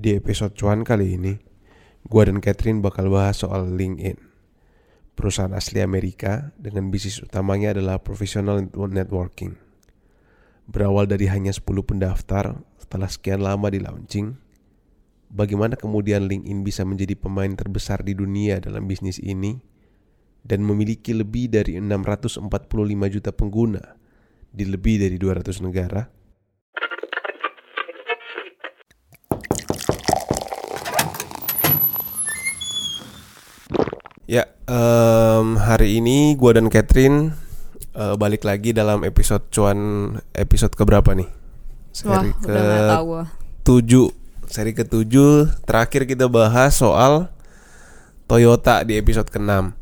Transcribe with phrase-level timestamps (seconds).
[0.00, 1.36] Di episode cuan kali ini,
[2.08, 4.16] gua dan Catherine bakal bahas soal LinkedIn.
[5.12, 9.60] Perusahaan asli Amerika dengan bisnis utamanya adalah professional networking.
[10.64, 14.40] Berawal dari hanya 10 pendaftar setelah sekian lama di launching,
[15.28, 19.60] bagaimana kemudian LinkedIn bisa menjadi pemain terbesar di dunia dalam bisnis ini
[20.40, 22.48] dan memiliki lebih dari 645
[23.12, 23.84] juta pengguna
[24.48, 26.19] di lebih dari 200 negara?
[34.30, 37.34] Ya, em, hari ini gua dan Catherine
[37.98, 39.78] eh, balik lagi dalam episode cuan
[40.38, 41.26] episode keberapa nih?
[42.06, 43.24] Wah, Seri udah tau gua.
[43.66, 43.90] ke-7
[44.46, 45.14] Seri ke-7
[45.66, 47.26] Terakhir kita bahas soal
[48.30, 49.74] Toyota di episode ke-6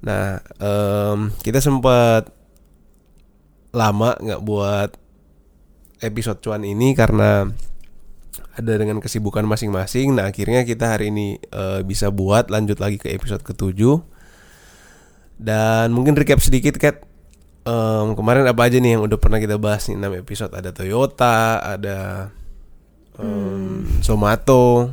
[0.00, 2.32] Nah em, Kita sempat
[3.76, 4.96] Lama nggak buat
[6.00, 7.52] Episode cuan ini karena
[8.54, 10.14] Ada dengan kesibukan masing-masing.
[10.14, 13.80] Nah akhirnya kita hari ini eh, Bisa buat lanjut lagi ke episode ke-7
[15.38, 17.02] Dan mungkin recap sedikit Kat.
[17.64, 19.96] Em, kemarin apa aja nih yang udah pernah kita bahas nih?
[19.96, 20.52] 6 episode.
[20.52, 22.28] Ada Toyota, ada
[23.16, 24.92] em, Zomato,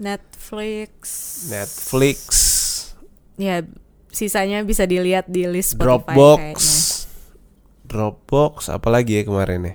[0.00, 0.96] Netflix.
[1.52, 2.18] Netflix,
[3.36, 3.64] Ya,
[4.12, 6.76] sisanya bisa dilihat di list Spotify Dropbox, kayaknya.
[7.88, 9.74] Dropbox, apa lagi ya kemarin ya?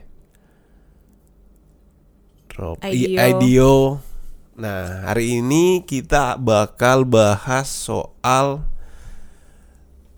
[2.83, 3.21] I- IDEO.
[3.21, 3.75] IDEO.
[4.57, 8.65] Nah hari ini kita bakal bahas soal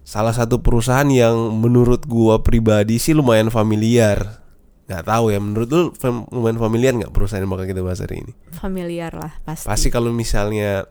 [0.08, 4.40] salah satu perusahaan yang menurut gua pribadi sih lumayan familiar.
[4.90, 5.94] Nggak tahu ya, menurut lu
[6.34, 8.34] lumayan familiar nggak perusahaan yang bakal kita bahas hari ini?
[8.58, 9.70] Familiar lah pasti.
[9.70, 10.88] Pasti kalau misalnya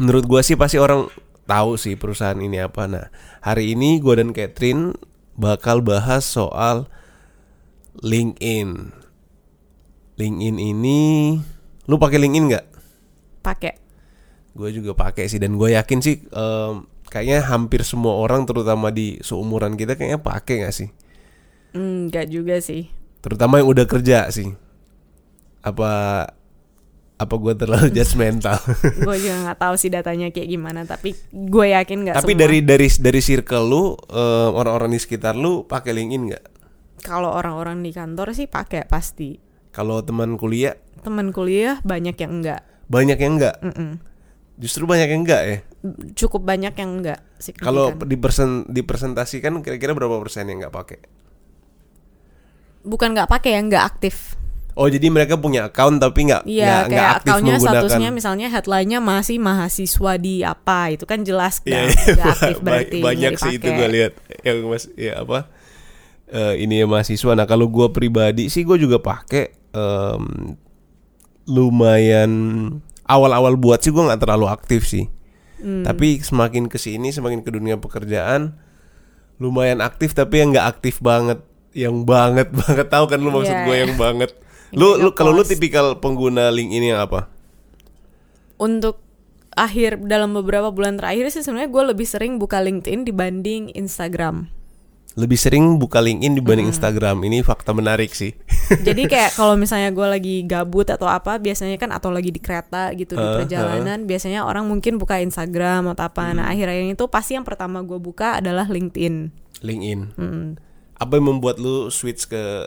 [0.00, 1.06] menurut gua sih pasti orang
[1.46, 2.88] tahu sih perusahaan ini apa.
[2.90, 3.06] Nah,
[3.44, 4.96] hari ini gua dan Catherine
[5.38, 6.90] bakal bahas soal
[8.00, 9.01] LinkedIn.
[10.16, 11.00] LinkedIn ini
[11.84, 12.66] lu pakai LinkedIn nggak?
[13.40, 13.74] Pakai.
[14.52, 16.74] Gue juga pakai sih dan gue yakin sih em,
[17.08, 20.88] kayaknya hampir semua orang terutama di seumuran kita kayaknya pakai nggak sih?
[21.72, 22.92] Enggak juga sih.
[23.20, 24.52] Terutama yang udah kerja sih.
[25.62, 25.90] Apa
[27.16, 28.58] apa gue terlalu judgmental?
[29.06, 32.42] gue juga nggak tahu sih datanya kayak gimana, tapi gue yakin nggak Tapi semua.
[32.44, 36.44] dari dari dari circle lu eh, orang-orang di sekitar lu pakai LinkedIn nggak?
[37.02, 39.34] kalau orang-orang di kantor sih pakai pasti.
[39.72, 42.60] Kalau teman kuliah Temen kuliah banyak yang enggak.
[42.86, 43.56] banyak yang enggak.
[43.58, 43.98] Mm-mm.
[44.54, 45.58] Justru banyak yang enggak ya.
[46.14, 47.24] Cukup banyak yang enggak.
[47.36, 47.66] signifikan.
[47.66, 51.00] Kalau dipersen dipresentasikan kira-kira berapa persen yang nggak pakai?
[52.82, 54.34] bukan nggak pakai yang nggak aktif.
[54.72, 57.82] Oh jadi mereka punya account tapi nggak Iya, nggak aktif akunnya menggunakan.
[57.84, 62.98] statusnya misalnya headline-nya masih mahasiswa di apa, itu kan jelas nggak iya, nggak aktif berarti
[62.98, 64.12] banyak sih itu gue lihat
[64.42, 65.46] yang mas ya apa
[66.26, 67.32] eh, ini ya mahasiswa.
[67.36, 70.56] Nah kalau gue pribadi sih gue juga pakai em,
[71.48, 72.32] lumayan
[73.08, 75.10] awal-awal buat sih gue nggak terlalu aktif sih.
[75.62, 75.86] Hmm.
[75.86, 78.56] Tapi semakin ke sini semakin ke dunia pekerjaan
[79.42, 81.42] lumayan aktif tapi yang nggak aktif banget,
[81.74, 83.82] yang banget banget tahu kan lu maksud Iya, gue iya.
[83.86, 84.30] yang banget.
[84.72, 87.28] Lu lu kalau lu tipikal pengguna LinkedIn yang apa?
[88.56, 89.02] Untuk
[89.52, 94.48] akhir dalam beberapa bulan terakhir sih sebenarnya gue lebih sering buka LinkedIn dibanding Instagram.
[95.12, 96.74] Lebih sering buka LinkedIn dibanding Hmm.
[96.74, 97.16] Instagram.
[97.20, 98.32] Ini fakta menarik sih.
[98.86, 102.92] Jadi kayak kalau misalnya gue lagi gabut atau apa, biasanya kan atau lagi di kereta
[102.96, 106.32] gitu di Heeh, perjalanan, biasanya orang mungkin buka Instagram atau apa.
[106.32, 106.40] Hmm.
[106.40, 109.28] Nah akhir-akhir itu pasti yang pertama gue buka adalah LinkedIn.
[109.62, 110.00] LinkedIn.
[110.18, 110.46] Mm.
[110.98, 112.66] Apa yang membuat lu switch ke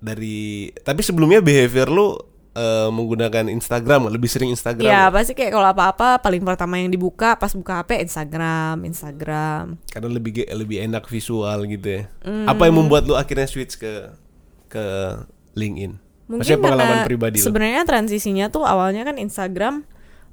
[0.00, 2.16] dari tapi sebelumnya behavior lu
[2.54, 4.90] eh, menggunakan Instagram lebih sering Instagram.
[4.90, 9.78] Ya pasti kayak kalau apa-apa paling pertama yang dibuka pas buka HP Instagram, Instagram.
[9.90, 12.02] Karena lebih lebih enak visual gitu ya.
[12.26, 12.46] Hmm.
[12.50, 14.10] Apa yang membuat lu akhirnya switch ke
[14.70, 14.84] ke
[15.54, 15.98] LinkedIn?
[16.30, 17.42] Maksudnya pengalaman pribadi.
[17.42, 19.82] Sebenarnya transisinya tuh awalnya kan Instagram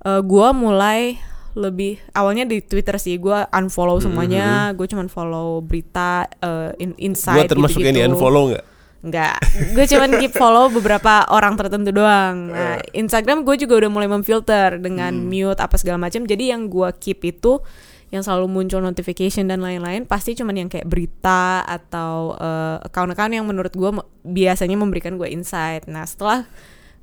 [0.06, 1.18] eh, gua mulai
[1.58, 7.02] lebih awalnya di Twitter sih gua unfollow semuanya, gue cuman follow berita eh, in, Gua
[7.02, 8.77] insight termasuk yang di unfollow nggak?
[8.98, 9.38] Enggak,
[9.78, 12.50] gue cuman keep follow beberapa orang tertentu doang.
[12.50, 12.98] Nah, Eh.
[12.98, 15.30] Instagram gue juga udah mulai memfilter dengan Hmm.
[15.30, 16.26] mute apa segala macam.
[16.26, 17.62] Jadi yang gue keep itu
[18.08, 23.46] yang selalu muncul notification dan lain-lain pasti cuman yang kayak berita atau eh, account-account yang
[23.46, 23.92] menurut gue
[24.24, 25.86] biasanya memberikan gue insight.
[25.86, 26.48] Nah, setelah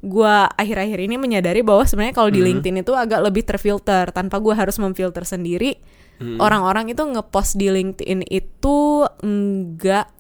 [0.01, 2.59] gue akhir-akhir ini menyadari bahwa sebenarnya kalau di Hmm.
[2.59, 5.79] LinkedIn itu agak lebih terfilter tanpa gue harus memfilter sendiri.
[6.19, 6.37] Hmm.
[6.43, 10.11] Orang-orang itu ngepost di LinkedIn itu enggak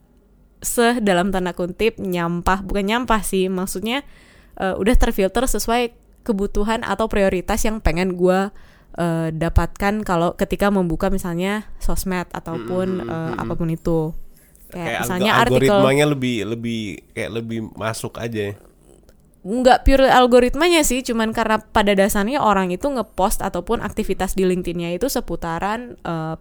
[0.64, 4.02] se dalam tanda kutip nyampah bukan nyampah sih maksudnya
[4.56, 5.92] eh, udah terfilter sesuai
[6.24, 8.48] kebutuhan atau prioritas yang pengen gue
[8.96, 13.42] eh, dapatkan kalau ketika membuka misalnya sosmed ataupun Mm, mm, eh, mm, mm.
[13.44, 13.98] apa pun itu
[14.72, 16.80] kayak Kayak misalnya algo- artikel algoritmanya lebih lebih
[17.12, 18.42] kayak lebih masuk aja.
[18.50, 18.54] ya.
[19.44, 24.96] nggak pure algoritmanya sih, cuman karena pada dasarnya orang itu ngepost ataupun aktivitas di LinkedIn-nya
[24.96, 26.40] itu seputaran uh,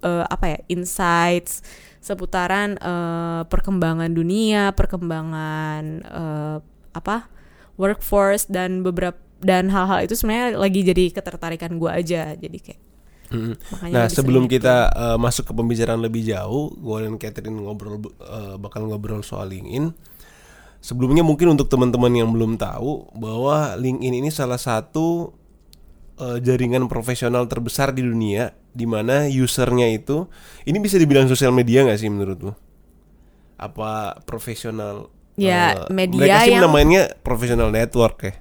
[0.00, 1.66] uh, apa ya insights,
[2.04, 6.58] seputaran uh, perkembangan dunia, perkembangan uh,
[6.92, 7.32] apa
[7.80, 12.82] workforce dan beberapa dan hal-hal itu sebenarnya lagi jadi ketertarikan gue aja, jadi kayak
[13.32, 13.56] Mm.
[13.72, 17.98] makanya Nah, lebih sebelum kita uh, masuk ke pembicaraan lebih jauh, gue dan Catherine ngobrol
[18.20, 19.90] uh, bakal ngobrol soal LinkedIn.
[20.84, 25.32] Sebelumnya mungkin untuk teman-teman yang belum tahu bahwa LinkedIn ini salah satu
[26.16, 30.26] uh, jaringan profesional terbesar di dunia di mana usernya itu
[30.64, 32.52] ini bisa dibilang sosial media nggak sih menurut lu?
[33.56, 35.08] Apa profesional?
[35.34, 38.34] Ya, uh, media mereka sih yang- namanya profesional network ya.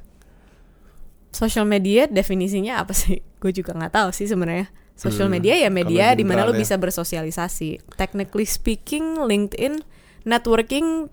[1.34, 3.26] social media definisinya apa sih?
[3.42, 4.70] Gue juga nggak tahu sih sebenarnya.
[4.94, 6.62] Social Hmm, media ya media di mana lo general ya.
[6.62, 7.82] bisa bersosialisasi.
[7.98, 9.82] Technically speaking, LinkedIn
[10.24, 11.10] networking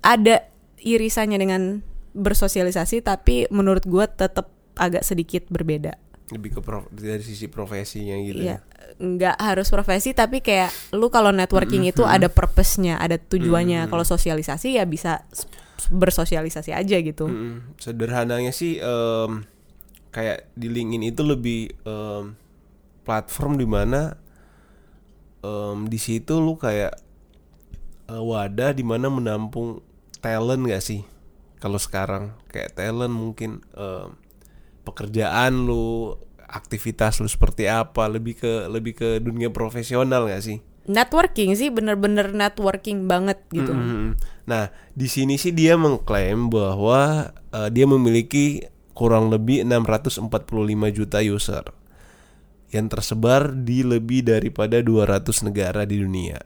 [0.00, 0.46] ada
[0.78, 1.82] irisannya dengan
[2.14, 5.98] bersosialisasi, tapi menurut gue tetap agak sedikit berbeda.
[6.28, 8.60] Lebih ke prof- dari sisi profesinya gitu Iya,
[9.00, 12.16] nggak harus profesi tapi kayak lu kalau networking itu Mm-hmm.
[12.20, 13.88] ada purpose-nya, ada tujuannya.
[13.88, 15.24] Kalau sosialisasi ya bisa
[15.88, 17.24] bersosialisasi aja gitu.
[17.26, 17.80] Mm-mm.
[17.80, 19.48] Sederhananya sih em,
[20.10, 22.36] kayak di LinkedIn itu lebih em,
[23.08, 24.20] platform di mana
[25.40, 26.92] em, di situ lu kayak
[28.04, 29.80] eh, wadah di mana menampung
[30.20, 31.08] talent gak sih?
[31.56, 34.12] Kalau sekarang kayak talent mungkin em,
[34.88, 36.16] pekerjaan lu,
[36.48, 40.58] aktivitas lu seperti apa, lebih ke lebih ke dunia profesional gak sih?
[40.88, 43.76] Networking sih bener-bener networking banget gitu.
[43.76, 44.16] Mhm.
[44.48, 48.64] Nah, di sini sih dia mengklaim bahwa eh, dia memiliki
[48.96, 51.64] kurang lebih 645 juta user
[52.74, 56.40] yang tersebar di lebih daripada 200 negara di dunia.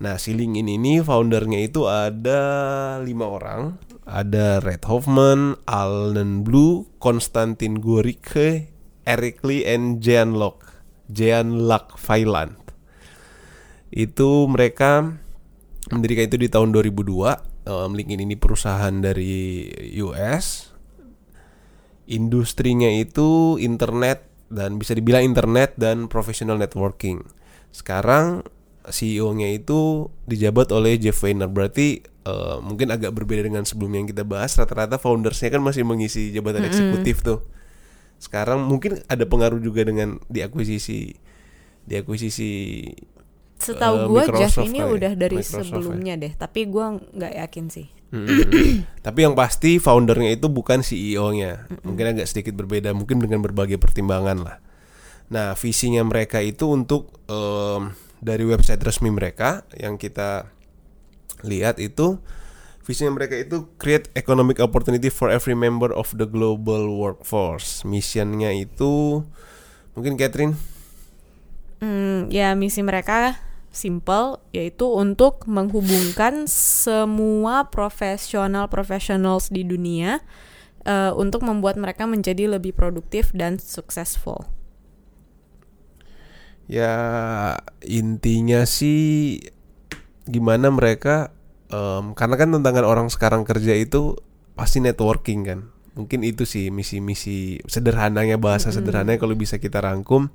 [0.00, 2.40] Nah, si LinkedIn ini foundernya itu ada
[3.04, 3.76] lima orang,
[4.08, 8.72] ada Red Hoffman, Alan Blue, Konstantin Gorike,
[9.04, 10.64] Eric Lee, and Jean Locke,
[11.12, 12.56] Jean Luck Vailant.
[13.92, 15.20] Itu mereka
[15.92, 17.68] mendirikan itu di tahun 2002.
[17.68, 19.68] Um, LinkedIn ini perusahaan dari
[20.00, 20.72] US.
[22.08, 27.20] Industrinya itu internet dan bisa dibilang internet dan professional networking.
[27.68, 28.42] Sekarang
[28.88, 31.50] CEO-nya itu dijabat oleh Jeff Weiner.
[31.52, 34.56] Berarti uh, mungkin agak berbeda dengan sebelumnya yang kita bahas.
[34.56, 37.44] Rata-rata foundersnya kan masih mengisi jabatan eksekutif tuh.
[38.16, 41.16] Sekarang mungkin ada pengaruh juga dengan diakuisisi
[41.88, 42.52] diakuisisi
[43.60, 45.68] Setahu Eh, gue Jeff ini kali ya, udah dari Microsoft ya.
[45.68, 47.86] sebelumnya deh, tapi gue nggak yakin sih.
[49.04, 51.68] Tapi yang pasti foundernya itu bukan CEO-nya.
[51.84, 54.56] Mungkin agak sedikit berbeda, mungkin dengan berbagai pertimbangan lah.
[55.30, 60.48] Nah, visinya mereka itu untuk em, dari website resmi mereka yang kita
[61.44, 62.20] lihat itu
[62.84, 67.84] visinya mereka itu create economic opportunity for every member of the global workforce.
[67.84, 69.24] Missionnya itu
[69.96, 70.56] mungkin Catherine
[71.80, 73.40] Hmm, ya misi mereka
[73.72, 80.20] simple yaitu untuk menghubungkan semua profesional professionals di dunia
[80.84, 84.44] eh, untuk membuat mereka menjadi lebih produktif dan successful.
[86.70, 86.94] Ya
[87.82, 89.42] intinya sih
[90.30, 91.34] gimana mereka
[91.66, 94.14] em, karena kan tantangan orang sekarang kerja itu
[94.54, 95.60] pasti networking kan.
[95.98, 100.30] Mungkin itu sih misi-misi sederhananya bahasa sederhananya kalau bisa kita rangkum.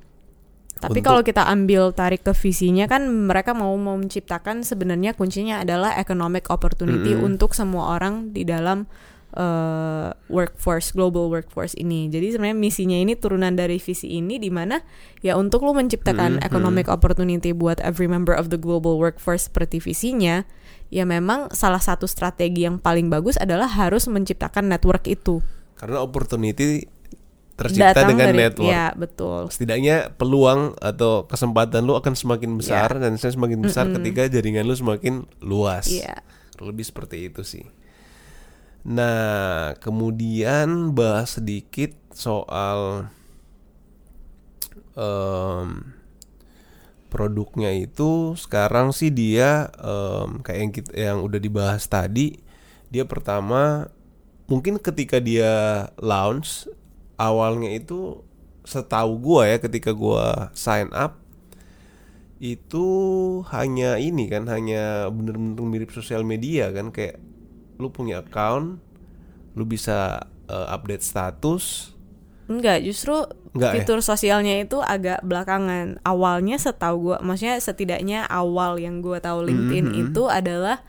[0.75, 5.95] Tapi Untuk- kalau kita ambil tarik ke visinya kan mereka mau menciptakan sebenarnya kuncinya adalah
[5.95, 7.31] economic opportunity Mm-mm.
[7.31, 8.83] untuk semua orang di dalam
[9.35, 12.07] eh, workforce global workforce ini.
[12.07, 14.79] Jadi sebenarnya misinya ini turunan dari visi ini di mana
[15.19, 19.83] ya untuk lu menciptakan Mm-mm, economic opportunity buat every member of the global workforce seperti
[19.83, 20.47] visinya,
[20.89, 25.43] ya memang salah satu strategi yang paling bagus adalah harus menciptakan network itu.
[25.75, 26.87] Karena opportunity
[27.55, 28.71] tercipta Datang dengan dari network.
[28.71, 29.47] ya betul.
[29.47, 35.23] Setidaknya peluang atau kesempatan lu akan semakin besar dan semakin besar ketika jaringan lu semakin
[35.39, 35.87] luas.
[35.87, 36.19] Iya.
[36.59, 37.63] Lebih seperti itu sih.
[38.85, 43.09] Nah, kemudian bahas sedikit soal
[44.93, 45.97] em,
[47.09, 48.37] produknya itu.
[48.37, 52.37] Sekarang sih dia em, kayak yang kita, yang udah dibahas tadi,
[52.93, 53.89] dia pertama
[54.45, 56.69] mungkin ketika dia launch
[57.17, 58.21] awalnya itu
[58.65, 61.17] setahu gua ya ketika gua sign up
[62.37, 62.85] itu
[63.49, 67.17] hanya ini kan hanya bener-bener mirip sosial media kan kayak
[67.75, 68.79] lu punya account
[69.53, 71.91] lu bisa eh, update status
[72.45, 73.25] Enggak, justru
[73.57, 73.75] Enggak ya?
[73.81, 75.97] fitur sosialnya itu agak belakangan.
[76.05, 80.01] Awalnya setahu gua, maksudnya setidaknya awal yang gua tahu LinkedIn Mhm.
[80.05, 80.85] itu adalah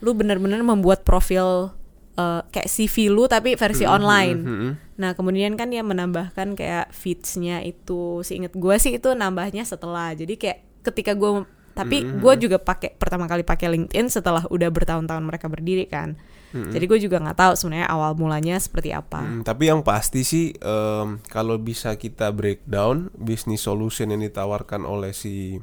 [0.00, 1.68] lu benar-benar membuat profil
[2.16, 4.38] eh, kayak CV lu tapi versi Mm-mm, online.
[4.40, 4.72] mm-mm.
[4.96, 10.16] Nah kemudian kan dia menambahkan kayak feeds-nya itu, seinget gue sih itu nambahnya setelah.
[10.16, 11.44] Jadi kayak ketika gue,
[11.76, 12.24] tapi Mm-mm.
[12.24, 16.16] gue juga pakai pertama kali pakai LinkedIn setelah udah bertahun-tahun mereka berdiri kan.
[16.56, 16.72] Mm-mm.
[16.72, 19.20] Jadi gue juga nggak tahu sebenarnya awal mulanya seperti apa.
[19.20, 25.12] Mm, tapi yang pasti sih em, kalau bisa kita breakdown bisnis solution yang ditawarkan oleh
[25.12, 25.60] si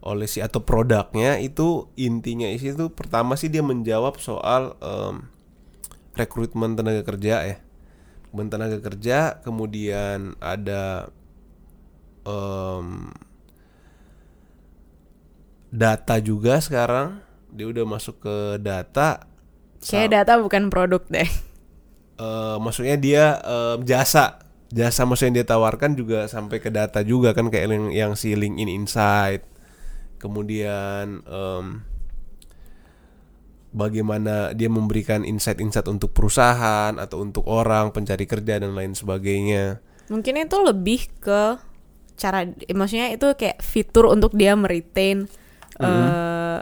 [0.00, 5.28] oleh si atau produknya itu intinya isi itu pertama sih dia menjawab soal em,
[6.16, 7.56] rekrutmen tenaga kerja ya
[8.36, 11.08] tenaga kerja kemudian ada
[12.24, 13.12] em,
[15.76, 17.20] data juga sekarang
[17.52, 19.28] dia udah masuk ke data.
[19.84, 21.28] Kayak data bukan produk deh.
[22.16, 24.40] Eh, maksudnya dia em, jasa.
[24.72, 28.72] Jasa maksudnya dia tawarkan juga sampai ke data juga kan kayak yang, yang si LinkedIn
[28.72, 29.44] Insight.
[30.16, 31.64] Kemudian em,
[33.76, 39.84] bagaimana dia memberikan insight-insight untuk perusahaan atau untuk orang pencari kerja dan lain sebagainya.
[40.08, 41.60] Mungkin itu lebih ke
[42.16, 45.28] cara, maksudnya itu kayak fitur untuk dia meretain
[45.80, 46.58] eh,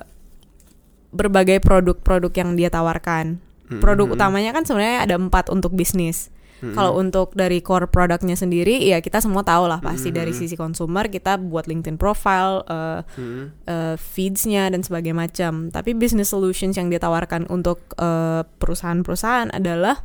[1.14, 3.38] berbagai produk-produk yang dia tawarkan.
[3.80, 6.30] Produk utamanya kan sebenarnya ada empat untuk bisnis.
[6.72, 11.12] Kalau untuk dari core produknya sendiri, ya kita semua tahu lah pasti dari sisi konsumer
[11.12, 13.00] kita buat LinkedIn profile, eh,
[13.68, 15.68] eh, feeds-nya dan sebagainya macam.
[15.68, 17.84] Tapi business solutions yang dia tawarkan untuk
[18.56, 20.00] perusahaan-perusahaan adalah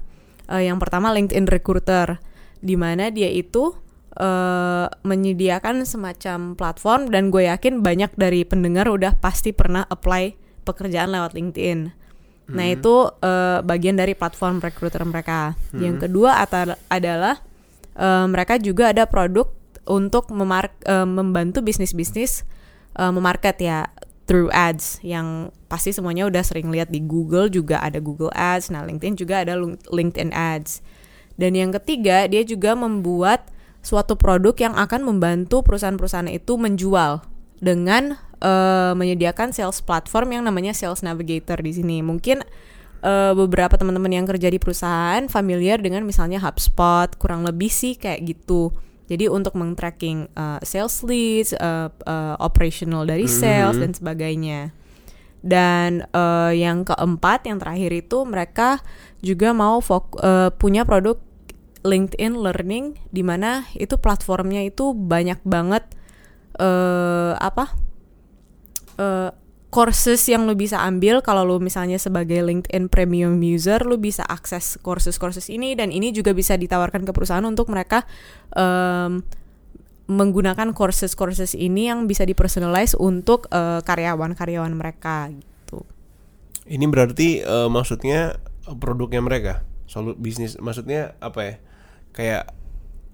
[0.51, 2.19] eh, yang pertama LinkedIn Recruiter,
[2.59, 3.71] di mana dia itu
[4.19, 10.35] eh, menyediakan semacam platform dan gue yakin banyak dari pendengar udah pasti pernah apply
[10.67, 11.95] pekerjaan lewat LinkedIn.
[12.49, 15.55] Nah itu eh, bagian dari platform recruiter mereka.
[15.73, 16.43] Yang kedua
[16.89, 17.39] adalah
[17.95, 19.47] eh, mereka juga ada produk
[19.89, 22.43] untuk memar- eh, membantu bisnis-bisnis
[22.97, 23.89] eh, memarket ya
[24.29, 28.69] through ads yang pasti semuanya udah sering lihat di Google juga ada Google Ads.
[28.69, 29.57] Nah LinkedIn juga ada
[29.89, 30.85] LinkedIn Ads.
[31.33, 33.49] Dan yang ketiga dia juga membuat
[33.79, 37.23] suatu produk yang akan membantu perusahaan-perusahaan itu menjual
[37.59, 42.03] dengan eh, menyediakan sales platform yang namanya Sales Navigator di sini.
[42.03, 42.43] Mungkin
[43.03, 48.23] eh, beberapa teman-teman yang kerja di perusahaan familiar dengan misalnya HubSpot, kurang lebih sih kayak
[48.27, 48.71] gitu.
[49.09, 54.75] Jadi untuk meng-tracking eh, sales leads, eh, eh, operational dari sales dan sebagainya.
[55.39, 58.83] Dan eh, yang keempat, yang terakhir itu mereka
[59.23, 61.15] juga mau eh, punya produk
[61.83, 65.87] LinkedIn Learning, di mana itu platformnya itu banyak banget
[66.59, 67.71] eh apa
[68.99, 69.31] eh
[69.69, 71.21] courses yang lu bisa ambil.
[71.21, 76.33] Kalau lu misalnya sebagai LinkedIn Premium user lu bisa akses courses-courses ini dan ini juga
[76.33, 78.03] bisa ditawarkan ke perusahaan untuk mereka
[78.57, 79.21] em,
[80.09, 85.85] menggunakan courses-courses ini yang bisa dipersonalize untuk eh, karyawan-karyawan mereka gitu.
[86.65, 89.53] ini berarti eh, maksudnya produknya mereka?
[89.85, 91.55] Solu bisnis maksudnya apa ya
[92.13, 92.49] kayak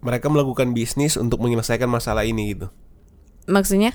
[0.06, 2.70] mereka melakukan bisnis untuk menyelesaikan masalah ini gitu
[3.46, 3.94] Maksudnya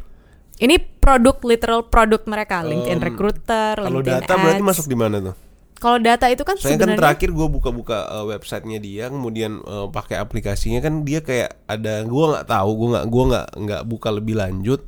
[0.61, 4.69] ini produk literal produk mereka LinkedIn Recruiter, kalau LinkedIn data berarti Ads.
[4.69, 5.37] masuk di mana tuh
[5.81, 9.89] Kalau data itu kan Saya kan sebenarnya terakhir gue buka-buka eh, websitenya dia, kemudian eh,
[9.89, 14.09] pakai aplikasinya kan dia kayak ada gue nggak tahu, gue nggak gua nggak nggak buka
[14.13, 14.85] lebih lanjut.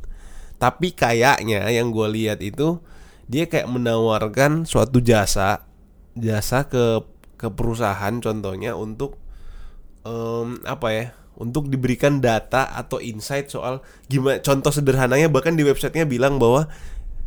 [0.61, 2.85] Tapi kayaknya yang gue lihat itu
[3.25, 5.65] dia kayak menawarkan suatu jasa,
[6.13, 7.01] jasa ke
[7.41, 9.17] ke perusahaan contohnya untuk
[10.07, 11.07] em, apa ya?
[11.33, 14.39] Untuk diberikan data atau insight soal gimana.
[14.45, 16.69] Contoh sederhananya bahkan di websitenya bilang bahwa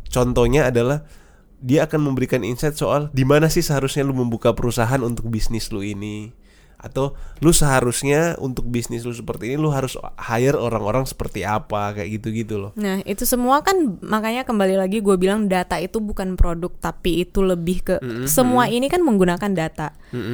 [0.08, 1.04] contohnya adalah
[1.60, 5.82] dia akan memberikan insight soal di mana sih seharusnya lu membuka perusahaan untuk bisnis lu
[5.82, 6.30] ini
[6.76, 12.20] atau lu seharusnya untuk bisnis lu seperti ini lu harus hire orang-orang seperti apa kayak
[12.20, 12.70] gitu-gitu loh.
[12.74, 17.40] Nah, itu semua kan makanya kembali lagi gue bilang data itu bukan produk tapi itu
[17.40, 19.92] lebih ke semua ini kan menggunakan data.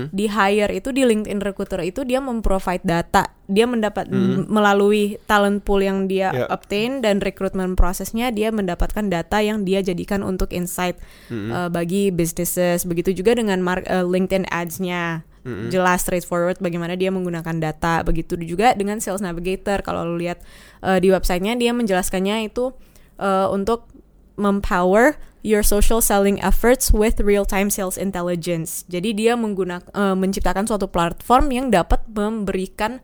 [0.08, 3.30] Di hire itu di LinkedIn Recruiter itu dia memprovide data.
[3.46, 6.46] Dia mendapat m- melalui talent pool yang dia Ya.
[6.48, 10.96] obtain dan rekrutmen prosesnya dia mendapatkan data yang dia jadikan untuk insight
[11.28, 12.82] eh, bagi businesses.
[12.82, 15.26] Begitu juga dengan mar- eh, LinkedIn ads-nya.
[15.42, 18.06] Jelas straightforward bagaimana dia menggunakan data.
[18.06, 19.82] Begitu juga dengan Sales Navigator.
[19.82, 20.38] Kalau lu lihat
[20.86, 22.70] eh, di websitenya dia menjelaskannya itu
[23.18, 23.90] eh, untuk
[24.38, 28.86] mempower your social selling efforts with real-time sales intelligence.
[28.86, 33.02] Jadi dia menggunakan menciptakan suatu platform yang dapat memberikan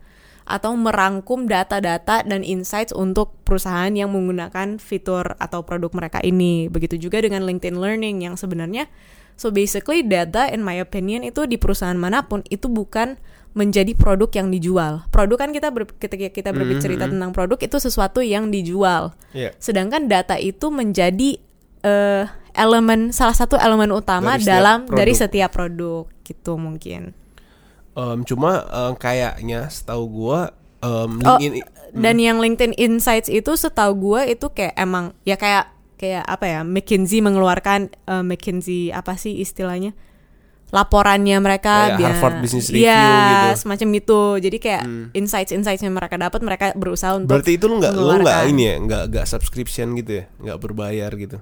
[0.49, 6.73] atau merangkum data-data dan insights untuk perusahaan yang menggunakan fitur atau produk mereka ini.
[6.73, 8.89] Begitu juga dengan LinkedIn Learning yang sebenarnya
[9.39, 13.17] so basically data in my opinion itu di perusahaan mana pun itu bukan
[13.57, 15.09] menjadi produk yang dijual.
[15.11, 19.17] Produk kan kita ber, ketika kita berbicara tentang produk itu sesuatu yang dijual.
[19.35, 19.51] Iya.
[19.59, 21.41] Sedangkan data itu menjadi
[21.83, 25.23] eh, elemen salah satu elemen utama Dari dalam dari produk.
[25.27, 27.17] setiap produk gitu mungkin.
[27.99, 30.41] Em, cuma em, kayaknya setahu gua
[30.79, 36.23] Oh, LinkedIn Dan yang LinkedIn Insights itu setahu gue itu kayak emang ya kayak kayak
[36.23, 39.93] apa ya McKinsey mengeluarkan eh, McKinsey apa sih istilahnya
[40.69, 43.09] laporannya mereka Kayak Harvard Business Review Iya,
[43.57, 43.65] gitu.
[43.65, 44.21] semacam gitu.
[44.39, 45.07] Jadi kayak Hmm.
[45.13, 48.63] insights insights yang mereka dapat mereka berusaha untuk berarti itu lu nggak lu nggak ini
[48.63, 51.41] ya nggak nggak subscription gitu ya nggak berbayar gitu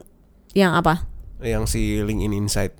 [0.54, 1.04] yang apa?
[1.36, 2.72] yang si LinkedIn Insight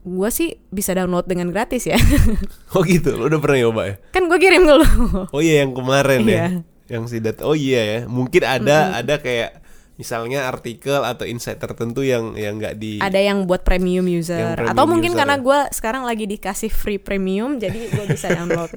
[0.00, 1.96] Gue sih bisa download dengan gratis ya.
[2.72, 4.86] oh gitu lu udah pernah nyoba ya kan gue kirim ke lu.
[5.28, 6.46] oh iya yang kemarin ya Iya.
[6.90, 9.60] yang si data oh iya ya mungkin ada ada kayak
[10.00, 14.52] misalnya artikel atau insight tertentu yang yang nggak di Ada yang buat premium user Yang
[14.56, 15.44] premium atau mungkin user karena ya.
[15.44, 18.72] gue sekarang lagi dikasih free premium jadi gue bisa download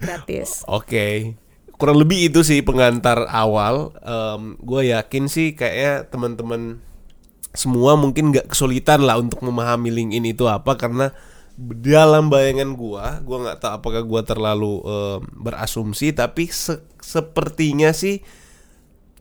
[0.00, 0.64] gratis.
[0.66, 1.36] Oke,
[1.76, 3.92] kurang lebih itu sih pengantar awal.
[4.58, 6.80] gue yakin sih kayaknya teman-teman
[7.52, 11.12] semua mungkin nggak kesulitan lah untuk memahami LinkedIn itu apa karena
[11.60, 18.24] dalam bayangan gua, gua nggak tahu apakah gua terlalu em, berasumsi, tapi se- sepertinya sih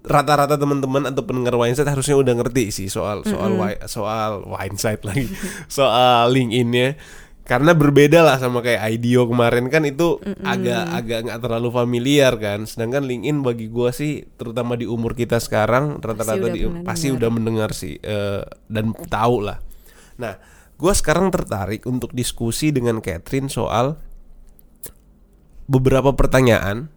[0.02, 5.30] rata-rata teman-teman atau pendengar Winesight harusnya udah ngerti sih soal soal wi- soal Winesight lagi.
[5.70, 6.98] Soal LinkedIn-nya.
[7.42, 9.68] Karena berbeda lah sama kayak IDEO kemarin.
[9.68, 12.66] Kan itu agak agak nggak terlalu familiar kan.
[12.66, 17.08] Sedangkan LinkedIn bagi gua sih terutama di umur kita sekarang rata-rata udah di- pernah pasti
[17.08, 17.18] dengar.
[17.18, 19.58] udah mendengar sih eh, dan tahu lah.
[20.18, 20.38] Nah
[20.78, 24.02] gua sekarang tertarik untuk diskusi dengan Catherine soal
[25.66, 26.90] beberapa pertanyaan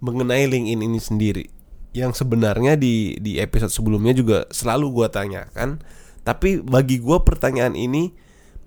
[0.00, 1.44] mengenai LinkedIn ini sendiri
[1.90, 5.82] yang sebenarnya di di episode sebelumnya juga selalu gua tanyakan
[6.22, 8.14] tapi bagi gua pertanyaan ini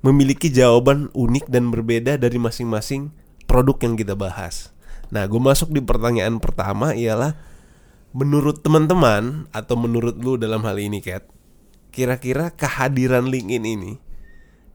[0.04, 3.16] memiliki jawaban unik dan berbeda dari masing-masing
[3.48, 4.76] produk yang kita bahas.
[5.16, 7.40] Nah, gue masuk di pertanyaan pertama ialah
[8.12, 11.24] menurut teman-teman atau menurut lu dalam hal ini Kat,
[11.96, 13.94] kira-kira kehadiran LinkedIn ini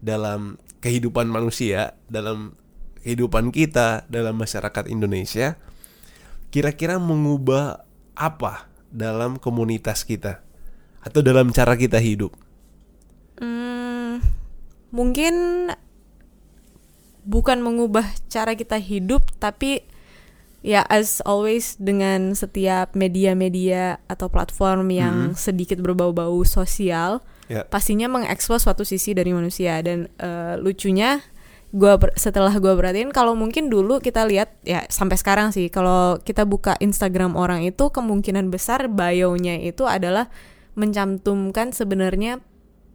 [0.01, 2.57] dalam kehidupan manusia, dalam
[3.05, 5.61] kehidupan kita, dalam masyarakat Indonesia,
[6.55, 7.88] kira-kira mengubah
[8.19, 10.43] apa dalam komunitas kita
[11.01, 12.35] atau dalam cara kita hidup?
[13.39, 14.19] Hmm,
[14.91, 15.71] mungkin
[17.23, 19.87] bukan mengubah cara kita hidup tapi
[20.65, 27.65] ya as always dengan setiap media-media atau platform yang sedikit berbau-bau sosial Ya.
[27.65, 31.25] pastinya mengekspos suatu sisi dari manusia dan eh, lucunya
[31.69, 36.49] gua setelah gua perhatiin kalau mungkin dulu kita lihat ya sampai sekarang sih kalau kita
[36.49, 40.33] buka Instagram orang itu kemungkinan besar bio-nya itu adalah
[40.79, 42.41] mencantumkan sebenarnya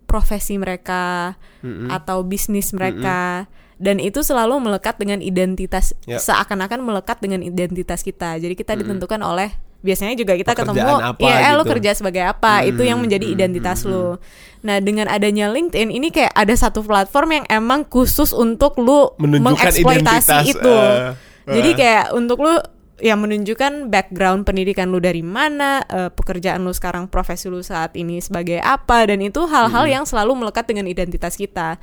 [0.10, 1.90] profesi mereka Mm-mm.
[1.94, 3.46] atau bisnis mereka
[3.78, 6.18] dan itu selalu melekat dengan identitas Ya.
[6.22, 11.28] seakan-akan melekat dengan identitas kita jadi kita ditentukan oleh biasanya juga kita Pekerjaan ketemu apa
[11.28, 11.72] ya eh, lo gitu.
[11.76, 14.18] kerja sebagai apa itu yang menjadi identitas lo
[14.64, 19.60] nah dengan adanya LinkedIn ini kayak ada satu platform yang emang khusus untuk lu Menunjukkan
[19.60, 21.14] mengeksploitasi identitas, itu eh,
[21.52, 21.76] jadi eh.
[21.76, 22.56] kayak untuk lu
[23.04, 28.24] yang menunjukkan background pendidikan lu dari mana, eh, pekerjaan lu sekarang, profesi lu saat ini
[28.24, 31.76] sebagai apa, dan itu hal-hal yang selalu melekat dengan identitas kita.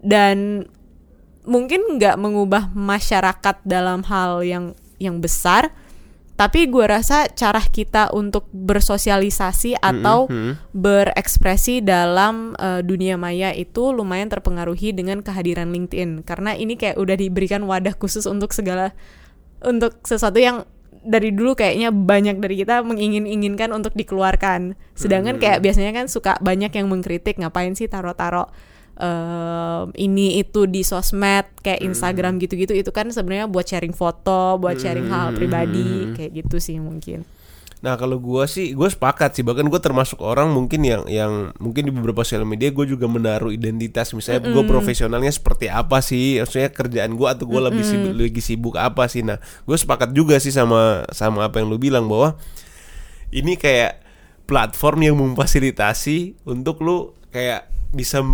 [0.00, 0.64] Dan
[1.44, 5.76] mungkin nggak mengubah masyarakat dalam hal yang yang besar,
[6.36, 10.28] tapi gua rasa cara kita untuk bersosialisasi atau
[10.76, 16.28] berekspresi dalam eh, dunia maya itu lumayan terpengaruhi dengan kehadiran LinkedIn.
[16.28, 18.92] Karena ini kayak udah diberikan wadah khusus untuk segala
[19.64, 20.68] untuk sesuatu yang
[21.06, 24.76] dari dulu kayaknya banyak dari kita mengingin-inginkan untuk dikeluarkan.
[24.92, 28.52] Sedangkan kayak biasanya kan suka banyak yang mengkritik ngapain sih taro-taro
[28.96, 34.80] em, ini itu di sosmed kayak Instagram gitu-gitu itu kan sebenarnya buat sharing foto, buat
[34.80, 37.24] sharing hal pribadi kayak gitu sih mungkin.
[37.84, 41.86] Nah kalau gua sih gue sepakat sih bahkan gue termasuk orang mungkin yang yang mungkin
[41.86, 46.72] di beberapa sosial media gue juga menaruh identitas misalnya gue profesionalnya seperti apa sih maksudnya
[46.72, 49.20] kerjaan gue atau gue lebih sibuk, lagi sibuk apa sih.
[49.20, 52.40] Nah gue sepakat juga sih sama sama apa yang lu bilang bahwa
[53.28, 54.00] ini kayak
[54.48, 58.24] platform yang memfasilitasi untuk lu kayak bisa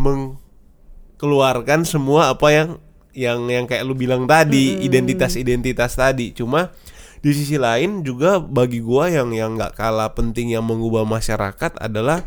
[1.22, 2.68] mengeluarkan semua apa yang
[3.14, 6.34] yang yang kayak lu bilang tadi identitas-identitas tadi.
[6.34, 6.74] Cuma
[7.22, 12.26] di sisi lain juga bagi gua yang yang nggak kalah penting yang mengubah masyarakat adalah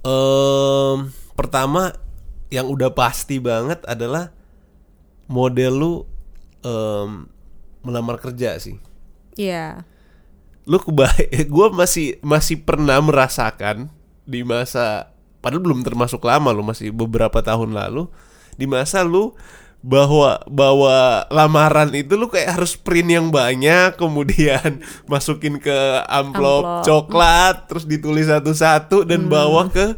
[0.00, 1.92] em pertama
[2.48, 4.32] yang udah pasti banget adalah
[5.28, 5.94] model lu
[6.64, 7.28] em,
[7.84, 8.80] melamar kerja sih.
[9.36, 9.84] Iya.
[10.64, 13.92] lu kebaik gue masih masih pernah merasakan
[14.24, 15.12] di masa
[15.44, 18.08] padahal belum termasuk lama lu masih beberapa tahun lalu
[18.56, 19.36] di masa lu
[19.84, 24.80] bahwa bahwa lamaran itu lu kayak harus print yang banyak kemudian
[25.12, 25.76] masukin ke
[26.08, 26.84] amplop, Amplop.
[26.88, 29.92] coklat terus ditulis satu-satu dan bawa ke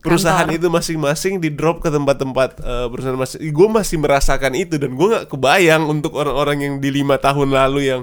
[0.00, 0.56] perusahaan Kantor.
[0.56, 5.06] itu masing-masing di drop ke tempat-tempat eh, perusahaan masing gue masih merasakan itu dan gue
[5.12, 8.02] nggak kebayang untuk orang-orang yang di lima tahun lalu yang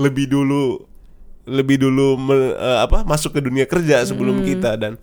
[0.00, 0.80] lebih dulu
[1.44, 4.96] lebih dulu me- eh, apa masuk ke dunia kerja sebelum kita dan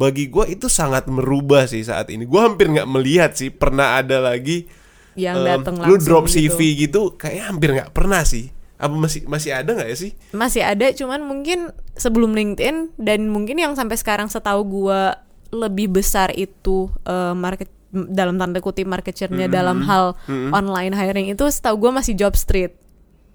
[0.00, 2.24] bagi gue itu sangat merubah sih saat ini.
[2.24, 4.64] Gue hampir nggak melihat sih pernah ada lagi
[5.12, 6.48] yang datang lu drop gitu.
[6.48, 8.48] CV gitu kayak hampir nggak pernah sih.
[8.80, 10.16] Apa masih masih ada nggak ya sih?
[10.32, 11.68] Masih ada cuman mungkin
[12.00, 15.20] sebelum LinkedIn dan mungkin yang sampai sekarang setahu gua
[15.52, 20.16] lebih besar itu eh, market dalam tanda kutip market share-nya dalam hal
[20.54, 22.72] online hiring itu setahu gua masih job street.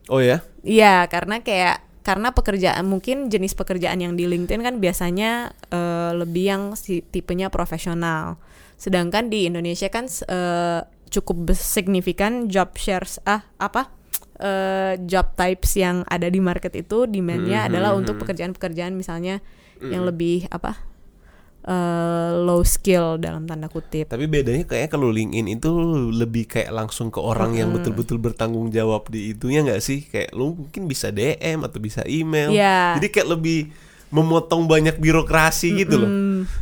[0.09, 0.41] Oh ya?
[0.65, 6.45] Iya, karena kayak karena pekerjaan mungkin jenis pekerjaan yang di LinkedIn kan biasanya eh, lebih
[6.45, 8.37] yang si tipenya profesional.
[8.77, 13.89] Sedangkan di Indonesia kan eh, cukup signifikan job shares ah apa
[14.37, 19.41] eh, job types yang ada di market itu demand-nya adalah untuk pekerjaan-pekerjaan misalnya
[19.81, 20.94] yang lebih apa
[21.65, 24.07] eh, low skill dalam tanda kutip.
[24.07, 25.71] Tapi bedanya kayaknya kalau LinkedIn itu
[26.13, 30.05] lebih kayak langsung ke orang yang betul-betul bertanggung jawab di itunya nggak sih?
[30.05, 32.53] Kayak lu mungkin bisa DM atau bisa email.
[32.53, 33.01] Iya.
[33.01, 33.59] Jadi kayak lebih
[34.13, 36.11] memotong banyak birokrasi gitu loh.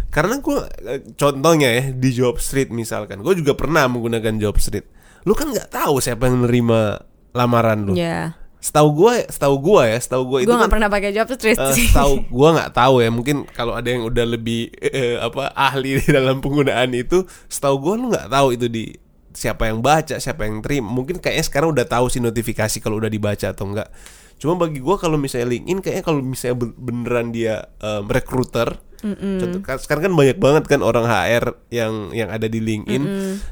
[0.10, 4.88] Karena gua eh, contohnya ya di Job Street misalkan, gue juga pernah menggunakan Job Street.
[5.28, 7.94] Lu kan nggak tahu siapa yang menerima lamaran lu.
[7.98, 11.28] Ya, Setahu gua, setahu gua ya, setahu gua itu gue kan nggak pernah pakai job
[11.30, 11.92] street Eh, sih.
[11.92, 16.08] tahu gua nggak tahu ya mungkin kalau ada yang udah lebih eh, apa ahli di
[16.10, 18.96] dalam penggunaan itu setahu gua lu nggak tahu itu di
[19.30, 20.88] siapa yang baca siapa yang terima.
[20.88, 23.92] Mungkin kayaknya sekarang udah tahu sih notifikasi kalau udah dibaca atau enggak
[24.34, 29.60] cuma bagi gua kalau misalnya LinkedIn kayaknya kalau misalnya ben- beneran dia em, recruiter contoh
[29.62, 33.04] kan- sekarang kan banyak banget kan orang HR yang yang ada di LinkedIn.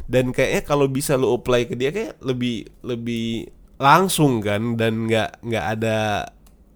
[0.06, 5.42] Dan kayaknya kalau bisa lu apply ke dia kayak lebih lebih langsung kan dan nggak
[5.42, 5.98] nggak ada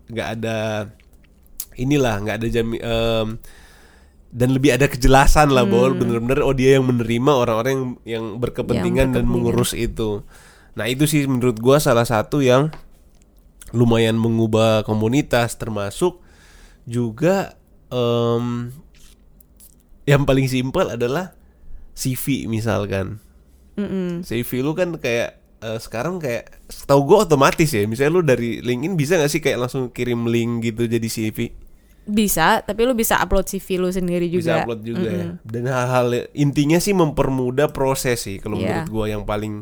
[0.10, 0.58] nggak ada
[1.78, 3.38] inilah nggak ada jami em,
[4.36, 9.14] dan lebih ada kejelasan lah bahwa bener-bener oh dia yang menerima orang-orang yang yang berkepentingan
[9.16, 9.32] dan berkepentingan.
[9.32, 10.26] mengurus itu
[10.76, 12.74] nah itu sih menurut gua salah satu yang
[13.72, 16.20] lumayan mengubah komunitas termasuk
[16.84, 17.56] juga
[17.94, 18.76] em,
[20.06, 21.34] yang paling simpel adalah
[21.96, 23.24] CV misalkan
[23.76, 24.24] Mm-mm.
[24.24, 28.94] CV lu kan kayak eh, sekarang kayak setahu gue otomatis ya misalnya lu dari LinkedIn
[28.94, 31.50] bisa gak sih kayak langsung kirim link gitu jadi CV
[32.06, 34.62] Bisa, tapi lu bisa upload CV lu sendiri bisa juga.
[34.62, 38.86] upload juga ya dan hal-hal intinya sih mempermudah proses sih kalau Iya.
[38.86, 39.54] menurut gue yang paling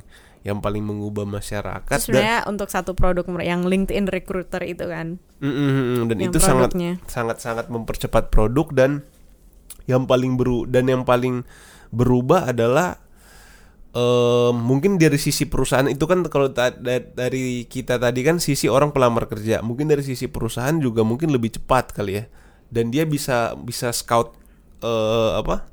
[0.44, 5.16] yang paling mengubah masyarakat sebenarnya untuk satu produk yang LinkedIn Recruiter itu kan.
[5.40, 6.94] Mm, mm, mm, dan Yang itu sangat produknya.
[7.08, 8.92] sangat sangat mempercepat produk dan
[9.88, 11.48] yang paling beru dan yang paling
[11.92, 13.00] berubah adalah
[13.94, 18.66] eh, mungkin dari sisi perusahaan itu kan kalau ta- da- dari kita tadi kan sisi
[18.66, 19.62] orang pelamar kerja.
[19.62, 22.24] Mungkin dari sisi perusahaan juga mungkin lebih cepat kali ya.
[22.74, 24.34] Dan dia bisa bisa scout
[24.82, 25.70] eh, apa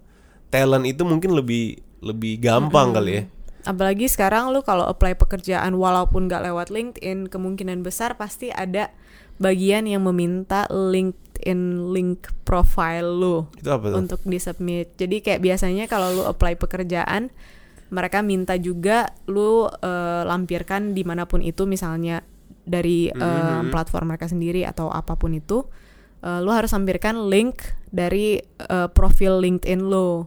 [0.52, 3.22] talent itu mungkin lebih lebih gampang kali ya.
[3.60, 8.88] Apalagi sekarang lu kalau apply pekerjaan walaupun gak lewat LinkedIn, kemungkinan besar pasti ada
[9.36, 13.96] bagian yang meminta LinkedIn link profile lu itu apa tuh?
[14.00, 14.96] untuk disubmit.
[14.96, 17.28] Jadi kayak biasanya kalau lu apply pekerjaan,
[17.90, 22.22] mereka minta juga lu eh, lampirkan di mana pun itu, misalnya
[22.62, 25.66] dari eh, platform mereka sendiri atau apa pun itu,
[26.22, 30.24] eh, lu harus lampirkan link dari eh, profil LinkedIn lu.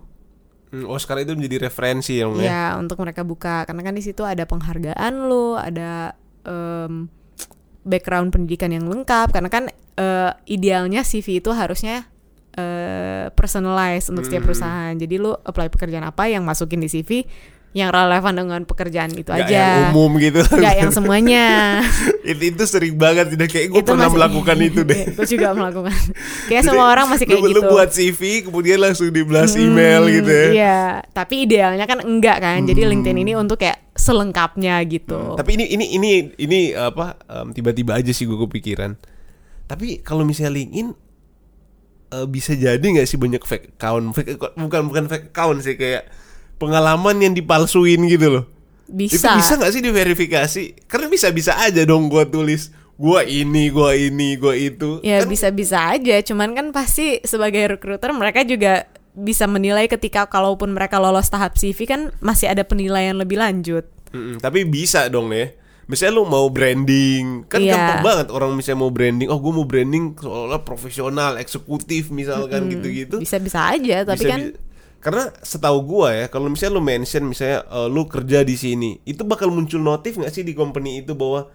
[0.73, 2.41] Hmm, oh sekarang itu menjadi referensi ya, ya?
[2.41, 3.61] Ya, untuk mereka buka.
[3.69, 7.13] Karena kan di situ ada penghargaan lu, ada em,
[7.85, 9.29] background pendidikan yang lengkap.
[9.29, 12.09] Karena kan eh, idealnya CV itu harusnya
[12.53, 14.93] eh personalized untuk setiap perusahaan.
[14.93, 17.25] Jadi lu apply pekerjaan apa yang masukin di CV
[17.73, 19.57] yang relevan dengan pekerjaan itu Nggak aja.
[19.81, 21.45] yang umum gitu Nggak yang semuanya.
[22.21, 25.89] itu, itu sering banget tidak kayak gue pernah masih- melakukan itu deh gue juga melakukan.
[26.53, 27.57] Kayak semua orang masih kayak lu, gitu.
[27.57, 32.37] lu buat CV kemudian langsung dibelas email Hmm, gitu ya Iya, tapi idealnya kan enggak
[32.39, 32.61] kan.
[32.61, 35.33] Jadi LinkedIn ini untuk kayak selengkapnya gitu.
[35.33, 37.17] tapi ini ini ini ini apa
[37.49, 38.93] tiba-tiba aja sih gue kepikiran
[39.63, 40.93] tapi kalau misalnya LinkedIn
[42.13, 45.73] eh, bisa jadi nggak sih banyak fake account fake account- bukan bukan fake account sih
[45.73, 46.05] kayak
[46.55, 48.45] pengalaman yang dipalsuin gitu loh
[48.85, 49.33] itu bisa.
[49.33, 54.37] bisa nggak sih diverifikasi karena bisa bisa aja dong gue tulis gua ini gua ini
[54.37, 59.85] gua itu Ya Kan bisa-bisa aja, cuman kan pasti sebagai recruiter mereka juga bisa menilai
[59.85, 63.85] ketika kalaupun mereka lolos tahap CV kan masih ada penilaian lebih lanjut.
[64.13, 65.49] Mm-mm, tapi bisa dong ya.
[65.83, 67.75] Misalnya lu mau branding, kan Iya.
[67.75, 69.27] gampang banget orang misalnya mau branding.
[69.27, 73.19] Oh, gue mau branding seolah profesional, eksekutif misalkan gitu-gitu.
[73.19, 74.41] Bisa-bisa aja, tapi Bisa kan
[75.03, 79.27] karena setahu gua ya kalau misalnya lu mention misalnya eh, lu kerja di sini itu
[79.27, 81.51] bakal muncul notif nggak sih di company itu bahwa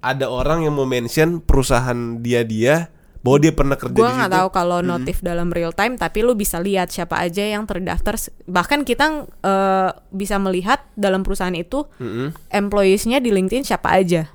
[0.00, 2.88] ada orang yang mau mention perusahaan dia dia
[3.26, 6.22] bahwa dia pernah kerja Gue di nggak situ tahu kalau notif dalam real time, tapi
[6.22, 8.14] lu bisa lihat siapa aja yang terdaftar.
[8.46, 9.06] Bahkan kita
[9.42, 12.30] eh, bisa melihat dalam perusahaan itu Mm-mm.
[12.48, 14.30] employees-nya di LinkedIn siapa aja.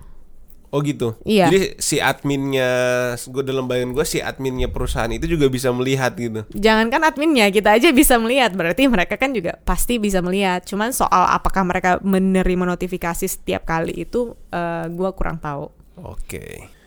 [0.67, 1.51] oh gitu Iya.
[1.51, 2.71] jadi si adminnya
[3.19, 7.75] gue dalam bayangan gua si adminnya perusahaan itu juga bisa melihat gitu Jangankan adminnya, kita
[7.75, 8.55] aja bisa melihat.
[8.55, 10.63] Berarti mereka kan juga pasti bisa melihat.
[10.63, 15.67] Cuman soal apakah mereka menerima notifikasi setiap kali itu, eh, gua kurang tahu.
[16.01, 16.63] Oke.
[16.63, 16.80] Ya,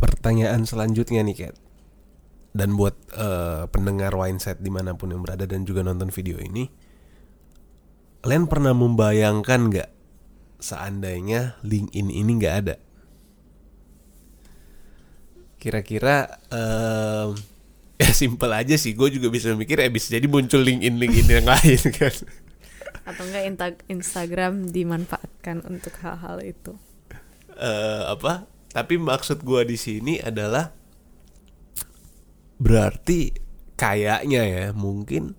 [0.00, 1.56] pertanyaan selanjutnya nih, Kat.
[2.50, 6.66] Dan buat eh, pendengar Wineset di mana pun yang berada dan juga nonton video ini,
[8.26, 9.90] kalian pernah membayangkan nggak
[10.58, 12.76] seandainya LinkedIn ini nggak ada?
[15.60, 17.36] Kira-kira em,
[18.02, 18.98] ya simpel aja sih.
[18.98, 22.14] Gue juga bisa mikir ya bisa jadi muncul LinkedIn LinkedIn yang lain kan.
[23.06, 23.44] Atau enggak
[23.88, 26.74] Instagram dimanfaatkan untuk hal-hal itu.
[27.60, 28.48] eh apa?
[28.70, 30.70] Tapi maksud gua di sini adalah
[32.60, 33.32] berarti
[33.74, 35.32] kayaknya ya mungkin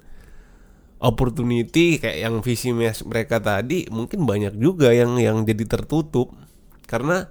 [1.02, 6.34] opportunity kayak yang visi mereka tadi mungkin banyak juga yang yang jadi tertutup.
[6.86, 7.26] Karena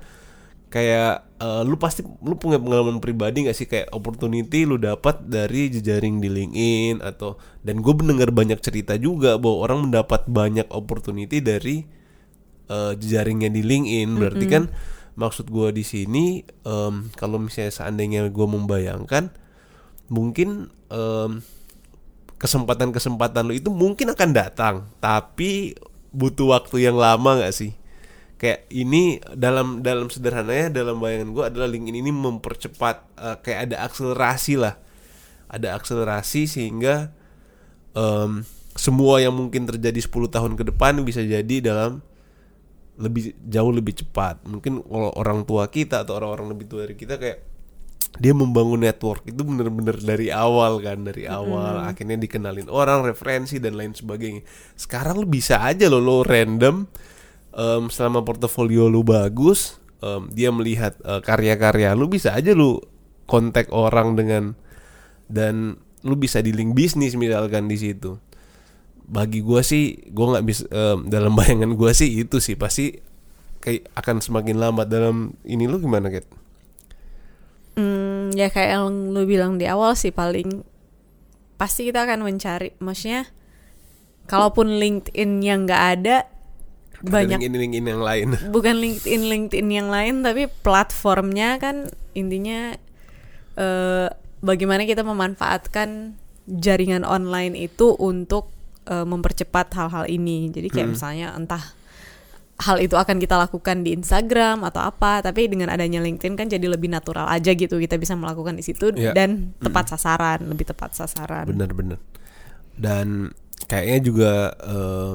[0.70, 3.70] kayak eh, lu pasti lu punya pengalaman pribadi gak sih?
[3.70, 9.38] Kayak opportunity lu dapat dari jejaring di LinkedIn atau dan gue mendengar banyak cerita juga
[9.38, 11.86] bahwa orang mendapat banyak opportunity dari
[12.66, 14.08] eh, jejaringnya di LinkedIn.
[14.18, 14.64] Berarti kan
[15.18, 19.31] maksud gue di sini em, kalau misalnya seandainya gue membayangkan
[20.11, 21.42] mungkin em,
[22.40, 25.77] kesempatan-kesempatan lo itu mungkin akan datang tapi
[26.11, 27.73] butuh waktu yang lama gak sih?
[28.40, 33.77] Kayak ini dalam dalam sederhananya dalam bayangan gue adalah LinkedIn ini mempercepat eh, kayak ada
[33.85, 34.75] akselerasi lah.
[35.51, 37.12] Ada akselerasi sehingga
[37.92, 38.42] em,
[38.79, 42.01] semua yang mungkin terjadi 10 tahun ke depan bisa jadi dalam
[42.96, 44.42] lebih jauh lebih cepat.
[44.48, 47.38] Mungkin kalau orang tua kita atau orang-orang lebih tua dari kita kayak
[48.18, 51.87] dia membangun network itu bener-bener dari awal kan dari awal.
[51.87, 54.42] Akhirnya dikenalin orang referensi dan lain sebagainya.
[54.74, 56.90] Sekarang lu bisa aja lo lo random
[57.55, 62.83] em, selama portofolio lu bagus em, dia melihat eh, karya-karya lu bisa aja lu
[63.31, 64.59] kontak orang dengan
[65.31, 68.18] dan lu bisa di link bisnis misalkan di situ
[69.11, 72.55] bagi gua sih gua nggak bisa em, dalam bayangan gua sih itu sih.
[72.55, 72.94] Pasti
[73.59, 74.87] kayak akan semakin lambat.
[74.87, 76.25] Dalam ini lu gimana Kat?
[77.75, 80.62] Hmm, ya kayak yang lu bilang di awal sih paling
[81.59, 83.29] pasti kita akan mencari, maksudnya
[84.31, 86.16] kalaupun LinkedIn yang nggak ada
[87.01, 88.29] banyak link ini link ini yang lain.
[88.55, 92.77] Bukan LinkedIn LinkedIn yang lain tapi platformnya kan intinya
[93.57, 94.09] eh,
[94.44, 96.16] bagaimana kita memanfaatkan
[96.49, 98.53] jaringan online itu untuk
[98.90, 100.50] eh, mempercepat hal-hal ini.
[100.50, 100.94] Jadi kayak Hmm.
[100.98, 101.62] misalnya entah
[102.61, 106.66] hal itu akan kita lakukan di Instagram atau apa tapi dengan adanya LinkedIn kan jadi
[106.68, 107.79] lebih natural aja gitu.
[107.79, 109.16] Kita bisa melakukan di situ Iya.
[109.16, 111.48] dan tepat sasaran lebih tepat sasaran.
[111.48, 111.96] Bener-bener
[112.76, 113.33] dan
[113.64, 115.14] kayaknya juga eh,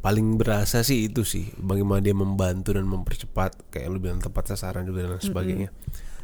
[0.00, 5.04] paling berasa sih itu sih bagaimana dia membantu dan mempercepat kayak bilang tepat sasaran juga
[5.04, 5.68] dan sebagainya.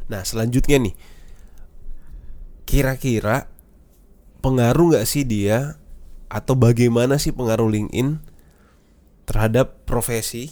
[0.09, 0.95] Nah selanjutnya nih
[2.65, 3.51] kira-kira
[4.41, 5.77] pengaruh nggak sih dia
[6.33, 8.25] atau bagaimana sih pengaruh LinkedIn
[9.29, 10.49] terhadap profesi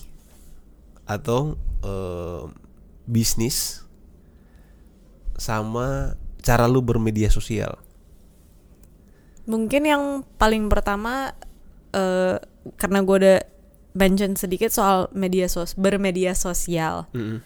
[1.08, 2.44] atau eh,
[3.08, 3.88] bisnis
[5.40, 7.80] sama cara lu bermedia sosial
[9.48, 10.02] Mungkin yang
[10.36, 11.32] paling pertama
[11.90, 12.38] eh
[12.76, 13.38] karena gue udah
[13.98, 17.10] mention sedikit soal media sos bermedia sosial.
[17.10, 17.42] Mm-mm.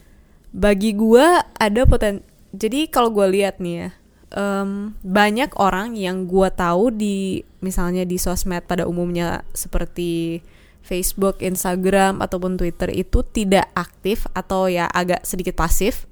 [0.53, 2.21] Bagi gue ada poten.
[2.53, 3.89] Jadi kalau gue lihat nih ya,
[4.33, 10.41] em, banyak orang yang gue tahu di misalnya di sosmed pada umumnya seperti
[10.85, 16.05] Facebook, Instagram ataupun Twitter itu tidak aktif atau ya agak sedikit pasif.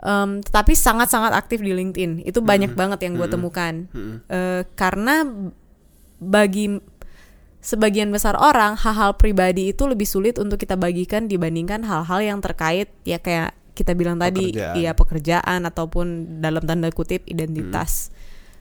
[0.00, 2.24] Em, tetapi sangat-sangat aktif di LinkedIn.
[2.24, 3.74] Itu banyak banget yang gue temukan.
[4.32, 5.28] Eh, karena
[6.18, 6.80] bagi
[7.58, 12.88] sebagian besar orang hal-hal pribadi itu lebih sulit untuk kita bagikan dibandingkan hal-hal yang terkait
[13.02, 14.74] ya kayak kita bilang tadi Pekerjaan.
[14.74, 16.06] ya pekerjaan ataupun
[16.42, 18.10] dalam tanda kutip identitas.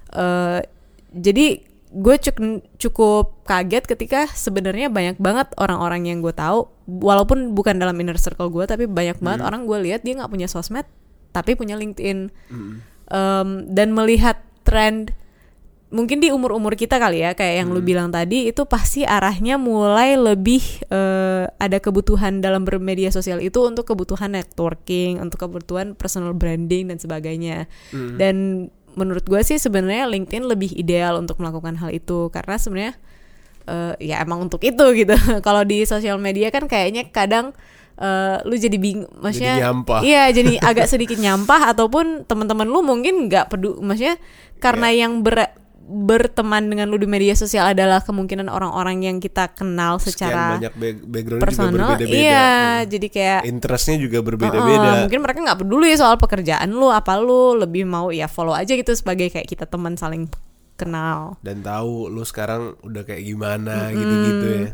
[0.10, 0.62] Eh,
[1.10, 7.76] jadi gue cuk- cukup kaget ketika sebenarnya banyak banget orang-orang yang gue tahu walaupun bukan
[7.76, 10.84] dalam inner circle gue tapi banyak banget orang gue lihat dia nggak punya sosmed
[11.32, 12.28] tapi punya LinkedIn
[13.08, 15.16] Em, dan melihat trend
[15.88, 20.20] mungkin di umur-umur kita kali ya kayak yang lu bilang tadi itu pasti arahnya mulai
[20.20, 20.60] lebih
[20.92, 27.00] eh, ada kebutuhan dalam bermedia sosial itu untuk kebutuhan networking, untuk kebutuhan personal branding dan
[27.00, 27.72] sebagainya.
[28.20, 32.94] Dan menurut gue sih sebenarnya LinkedIn lebih ideal untuk melakukan hal itu karena sebenarnya
[33.70, 35.14] uh, ya emang untuk itu gitu
[35.46, 37.54] kalau di sosial media kan kayaknya kadang
[38.02, 40.00] uh, lu jadi bingung maksudnya Jadi nyampah.
[40.02, 44.18] iya jadi agak sedikit nyampah ataupun teman-teman lu mungkin nggak peduli maksudnya
[44.58, 45.00] karena Iya.
[45.06, 45.46] yang ber
[45.88, 50.74] berteman dengan lu di media sosial adalah kemungkinan orang-orang yang kita kenal Sekian secara banyak
[50.74, 52.12] back- background juga personal berbeda-beda.
[52.14, 52.88] iya Hmm.
[52.88, 54.90] jadi kayak Interestnya juga berbeda-beda.
[55.02, 58.92] mungkin mereka nggak peduli soal pekerjaan lu apa lu lebih mau ya follow aja gitu
[58.92, 60.28] sebagai kayak kita teman saling
[60.76, 64.70] kenal dan tahu lu sekarang udah kayak gimana gitu-gitu ya.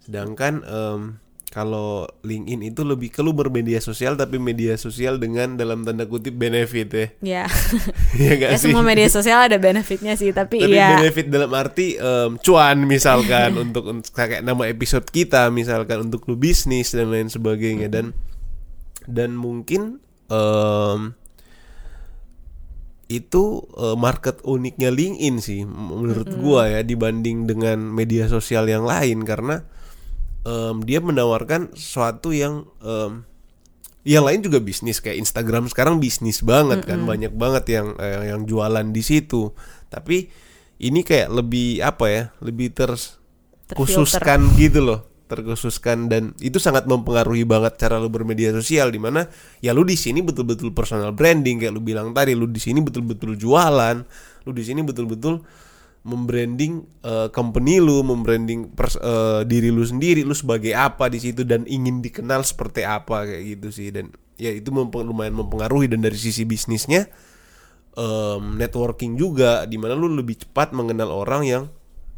[0.00, 1.00] Sedangkan em,
[1.48, 6.32] kalau LinkedIn itu lebih ke lu bermedia sosial tapi media sosial dengan dalam tanda kutip
[6.32, 6.88] benefit
[7.20, 7.46] ya.
[8.18, 8.70] ya Iya gak ya sih?
[8.70, 11.02] semua media sosial ada benefitnya sih tapi, Tapi ya.
[11.02, 13.82] benefit dalam arti em, cuan misalkan untuk
[14.14, 17.90] kayak nama episode kita misalkan untuk lu bisnis dan lain sebagainya.
[17.90, 18.14] Dan
[19.06, 21.14] dan mungkin em,
[23.06, 29.22] itu eh, market uniknya LinkedIn sih menurut gua ya dibanding dengan media sosial yang lain.
[29.22, 29.62] Karena
[30.42, 33.22] em, dia menawarkan sesuatu yang em,
[34.06, 38.46] yang lain juga bisnis kayak Instagram sekarang bisnis banget kan banyak banget yang eh, yang
[38.46, 39.50] jualan di situ.
[39.90, 40.30] Tapi
[40.78, 46.06] ini kayak lebih apa ya lebih terkhususkan gitu loh terkhususkan.
[46.06, 49.26] Dan itu sangat mempengaruhi banget cara lu bermedia sosial di mana
[49.58, 53.34] ya lu di sini betul-betul personal branding kayak lu bilang tadi lu di sini betul-betul
[53.34, 54.06] jualan
[54.46, 55.42] lu di sini betul-betul
[56.06, 61.42] membranding eh, company lu membranding pers- eh, diri lu sendiri lu sebagai apa di situ
[61.42, 63.90] dan ingin dikenal seperti apa kayak gitu sih.
[63.90, 65.90] Dan ya itu mempen- lumayan mempengaruhi.
[65.90, 67.10] Dan dari sisi bisnisnya
[67.96, 71.64] em, networking juga di mana lu lebih cepat mengenal orang yang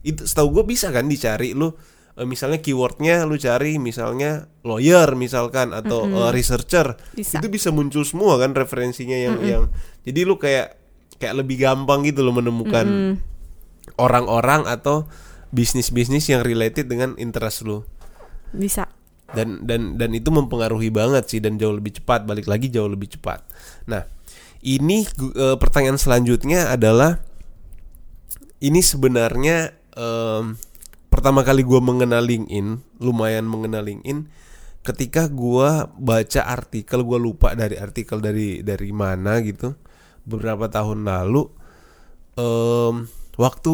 [0.02, 1.72] itu setahu gue bisa kan dicari lu
[2.14, 6.98] eh, misalnya keywordnya lu cari misalnya lawyer misalkan atau eh, researcher.
[7.14, 7.38] Bisa.
[7.38, 9.62] itu bisa muncul semua kan referensinya yang yang
[10.02, 10.76] jadi lu kayak
[11.18, 12.86] kayak lebih gampang gitu lo menemukan
[13.98, 15.10] orang-orang atau
[15.50, 17.84] bisnis-bisnis yang related dengan interest lu.
[18.54, 18.88] Bisa.
[19.36, 23.12] Dan dan dan itu mempengaruhi banget sih dan jauh lebih cepat balik lagi jauh lebih
[23.12, 23.44] cepat.
[23.84, 24.08] Nah
[24.64, 25.04] ini
[25.36, 27.20] eh, pertanyaan selanjutnya adalah
[28.58, 30.58] ini sebenarnya em,
[31.12, 34.26] pertama kali gua mengenal LinkedIn lumayan mengenal LinkedIn
[34.82, 39.78] ketika gua baca artikel gua lupa dari artikel dari dari mana gitu
[40.26, 41.46] beberapa tahun lalu
[42.34, 43.06] em,
[43.38, 43.70] waktu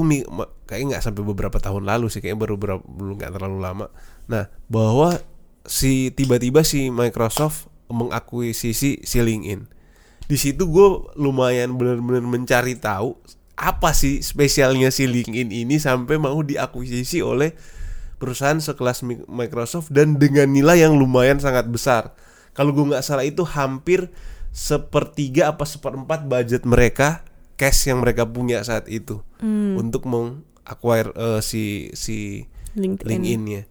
[0.68, 3.86] kayaknya nggak sampai beberapa tahun lalu sih kayaknya baru berapa belum nggak terlalu lama
[4.28, 5.18] nah bahwa
[5.64, 9.64] si tiba-tiba si Microsoft mengakuisisi si LinkedIn
[10.28, 13.16] di situ gue lumayan benar-benar mencari tahu
[13.54, 17.54] apa sih spesialnya si LinkedIn ini sampai mau diakuisisi oleh
[18.18, 22.16] perusahaan sekelas Mi- Microsoft dan dengan nilai yang lumayan sangat besar.
[22.56, 24.08] Kalau gue nggak salah itu hampir
[24.54, 29.22] sepertiga apa seperempat budget mereka cash yang mereka punya saat itu
[29.78, 33.62] untuk meng-acquire eh, si si LinkedIn, LinkedIn-nya.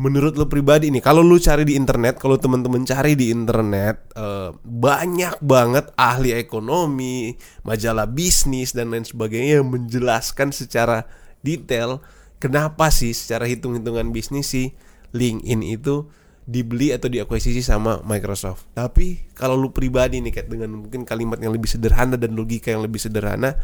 [0.00, 4.50] Menurut lo pribadi nih, kalau lu cari di internet, kalau teman-teman cari di internet, eh,
[4.64, 7.36] banyak banget ahli ekonomi,
[7.68, 11.04] majalah bisnis dan lain sebagainya yang menjelaskan secara
[11.44, 12.00] detail
[12.40, 14.72] kenapa sih secara hitung-hitungan bisnis sih
[15.12, 16.08] LinkedIn itu
[16.50, 18.66] dibeli atau diakuisisi sama Microsoft.
[18.74, 22.82] Tapi kalau lu pribadi nih kayak dengan mungkin kalimat yang lebih sederhana dan logika yang
[22.82, 23.54] lebih sederhana,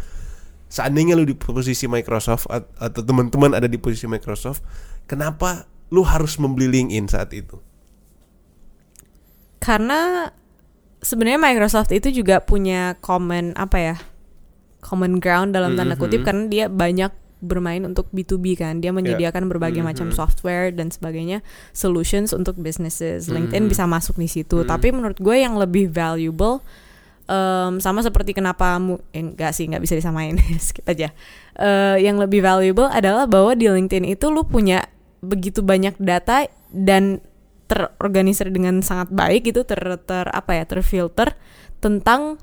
[0.71, 4.63] seandainya lu di posisi Microsoft at- atau teman-teman ada di posisi Microsoft,
[5.11, 7.59] kenapa lu harus membeli LinkedIn saat itu?
[9.57, 10.31] karena
[11.03, 13.97] sebenarnya Microsoft itu juga punya common apa ya
[14.79, 16.27] common ground dalam tanda Mhm, kutip mhm.
[16.29, 19.89] karena dia banyak bermain untuk B2B kan dia menyediakan berbagai Mhm.
[19.89, 23.71] macam software dan sebagainya solutions untuk businesses LinkedIn Mhm.
[23.71, 24.67] bisa masuk di situ Mhm.
[24.67, 26.65] tapi menurut gue yang lebih valuable
[27.27, 31.11] em, sama seperti kenapa mu eh, enggak sih nggak bisa disamain skip aja
[31.57, 34.85] Eh, yang lebih valuable adalah bahwa di LinkedIn itu lu punya
[35.25, 37.19] begitu banyak data dan
[37.67, 41.33] terorganisir dengan sangat baik gitu ter, ter apa ya terfilter
[41.81, 42.37] tentang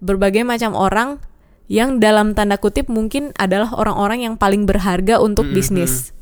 [0.00, 1.20] berbagai macam orang
[1.66, 5.54] yang dalam tanda kutip mungkin adalah orang-orang yang paling berharga untuk Mhm.
[5.54, 6.12] bisnis.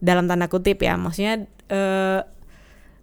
[0.00, 2.20] Dalam tanda kutip ya maksudnya eh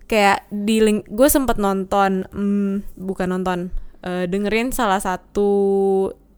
[0.07, 3.59] kayak di link gue sempet nonton hmm, bukan nonton
[4.03, 5.51] eh, dengerin salah satu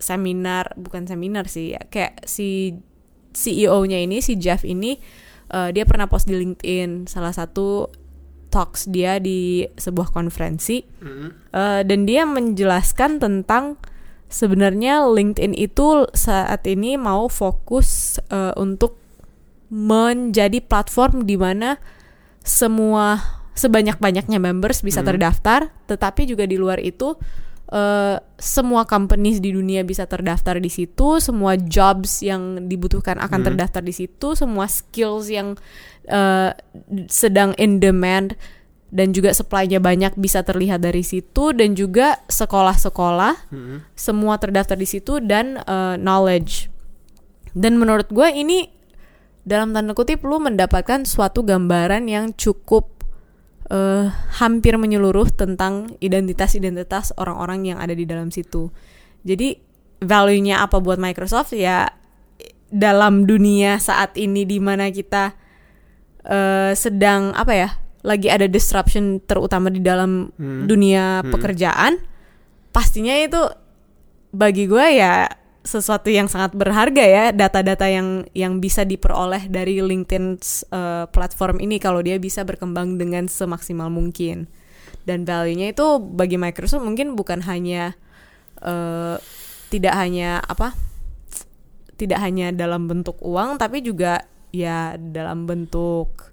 [0.01, 2.73] seminar bukan seminar sih ya kayak si
[3.29, 4.97] CEO-nya ini si Jeff ini
[5.49, 7.89] eh, dia pernah post di LinkedIn salah satu
[8.49, 10.81] talks dia di sebuah konferensi.
[11.53, 13.77] Eh, dan dia menjelaskan tentang
[14.29, 18.95] sebenarnya LinkedIn itu saat ini mau fokus eh, untuk
[19.69, 21.77] menjadi platform di mana
[22.41, 23.21] semua
[23.53, 25.07] sebanyak-banyaknya members bisa Mhm.
[25.13, 27.17] terdaftar, tetapi juga di luar itu
[27.69, 33.47] eh, semua companies di dunia bisa terdaftar di situ, semua jobs yang dibutuhkan akan Hmm.
[33.53, 35.53] terdaftar di situ, semua skills yang
[36.09, 36.49] eh,
[37.05, 38.33] sedang in demand
[38.89, 43.77] dan juga supply-nya banyak bisa terlihat dari situ dan juga sekolah-sekolah Mm-mm.
[43.93, 46.73] semua terdaftar di situ dan eh, knowledge.
[47.53, 48.69] Dan menurut gue ini
[49.45, 53.05] dalam tanda kutip lu mendapatkan suatu gambaran yang cukup
[53.69, 54.09] eh,
[54.41, 58.73] hampir menyeluruh tentang identitas-identitas orang-orang yang ada di dalam situ.
[59.21, 59.53] Jadi
[60.01, 61.93] value-nya apa buat Microsoft ya
[62.73, 65.37] dalam dunia saat ini di mana kita
[66.25, 67.69] eh, sedang apa ya
[67.99, 70.65] lagi ada disruption terutama di dalam Hmm.
[70.65, 71.31] dunia Hmm.
[71.35, 71.99] pekerjaan
[72.71, 73.39] pastinya itu
[74.31, 75.25] bagi gue ya
[75.59, 80.25] sesuatu yang sangat berharga ya data-data yang yang bisa diperoleh dari LinkedIn
[80.71, 84.47] eh, platform ini kalau dia bisa berkembang dengan semaksimal mungkin
[85.03, 87.99] dan value-nya itu bagi Microsoft mungkin bukan hanya
[88.63, 89.17] eh,
[89.67, 90.73] tidak hanya apa
[91.99, 94.23] tidak hanya dalam bentuk uang tapi juga
[94.55, 96.28] ya dalam bentuk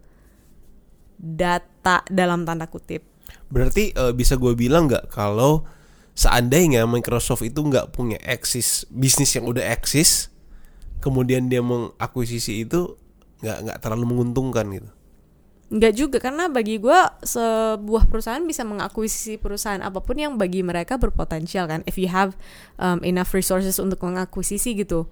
[1.17, 5.63] data dalam tanda kutip Berarti eh, bisa gue bilang nggak kalau
[6.17, 10.33] seandainya Microsoft itu nggak punya eksis bisnis yang udah eksis,
[10.99, 12.99] kemudian dia mengakuisisi itu
[13.45, 14.91] nggak nggak terlalu menguntungkan gitu.
[15.67, 20.95] Enggak juga karena bagi gue sebuah perusahaan bisa mengakuisisi perusahaan apa pun yang bagi mereka
[20.95, 21.83] berpotensial kan.
[21.91, 22.39] If you have
[22.79, 25.11] um, enough resources untuk mengakuisisi gitu.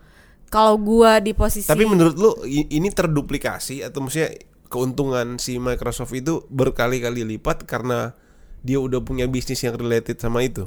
[0.54, 4.38] Kalau gue di posisi Tapi menurut lu ini terduplikasi atau maksudnya
[4.74, 8.18] keuntungan si Microsoft itu berkali-kali lipat karena
[8.66, 10.66] dia udah punya bisnis yang related sama itu.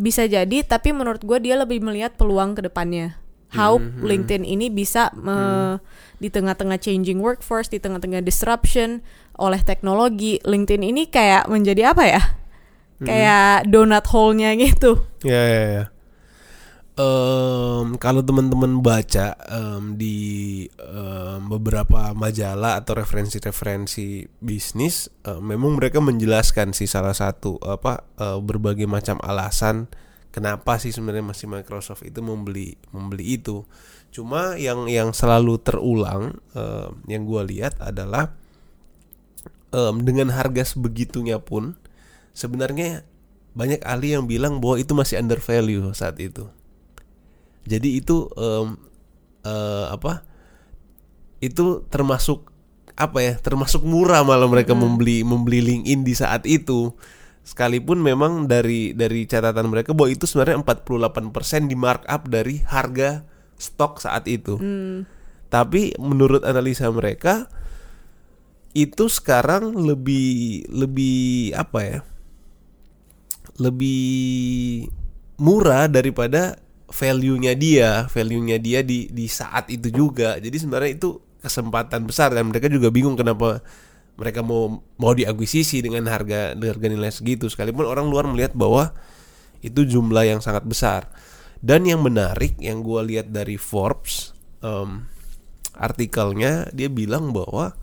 [0.00, 3.20] bisa jadi, tapi menurut gue dia lebih melihat peluang ke depannya.
[3.52, 5.82] How LinkedIn ini bisa me-
[6.22, 9.02] di tengah-tengah changing workforce, di tengah-tengah disruption
[9.36, 12.22] oleh teknologi, LinkedIn ini kayak menjadi apa ya?
[13.04, 15.04] Kayak donut hole-nya gitu.
[15.24, 15.84] Ya ya ya.
[17.00, 20.16] Em, kalau teman-teman baca em, di
[20.76, 28.38] em, beberapa majalah atau referensi-referensi bisnis, em, memang mereka menjelaskan sih salah satu apa eh,
[28.42, 29.88] berbagai macam alasan
[30.34, 33.64] kenapa sih sebenarnya masih Microsoft itu membeli membeli itu.
[34.12, 38.36] Cuma yang yang selalu terulang em, yang gua lihat adalah
[39.72, 41.80] em, dengan harga sebegitunya pun
[42.36, 43.08] sebenarnya
[43.56, 46.50] banyak ahli yang bilang bahwa itu masih under value saat itu.
[47.68, 48.76] Jadi itu em,
[49.44, 50.24] eh, apa?
[51.40, 52.52] Itu termasuk
[52.96, 53.34] apa ya?
[53.40, 56.92] Termasuk murah malah mereka membeli membeli LinkedIn di saat itu.
[57.40, 63.24] Sekalipun memang dari dari catatan mereka bahwa itu sebenarnya 48% di markup dari harga
[63.56, 64.60] stok saat itu.
[65.50, 67.50] Tapi menurut analisa mereka
[68.70, 71.98] itu sekarang lebih lebih apa ya?
[73.58, 74.86] Lebih
[75.40, 80.36] murah daripada value-nya dia, value-nya dia di di saat itu juga.
[80.42, 83.64] Jadi sebenarnya itu kesempatan besar dan mereka juga bingung kenapa
[84.20, 88.92] mereka mau mau diakuisisi dengan harga dengan harga nilai segitu sekalipun orang luar melihat bahwa
[89.64, 91.08] itu jumlah yang sangat besar.
[91.60, 94.32] Dan yang menarik yang gua lihat dari Forbes
[94.64, 95.04] em,
[95.76, 97.76] artikelnya dia bilang bahwa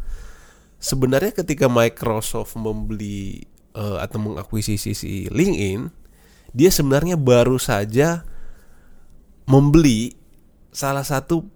[0.81, 5.89] sebenarnya ketika Microsoft membeli eh, atau mengakuisisi si LinkedIn,
[6.53, 8.25] dia sebenarnya baru saja
[9.47, 10.13] membeli
[10.75, 11.47] salah satu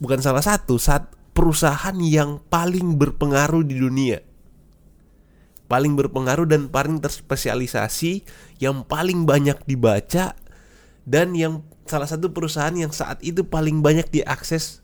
[0.00, 4.18] bukan salah satu saat perusahaan yang paling berpengaruh di dunia.
[5.68, 8.24] Paling berpengaruh dan paling terspesialisasi
[8.62, 10.32] yang paling banyak dibaca
[11.04, 14.82] dan yang salah satu perusahaan yang saat itu paling banyak diakses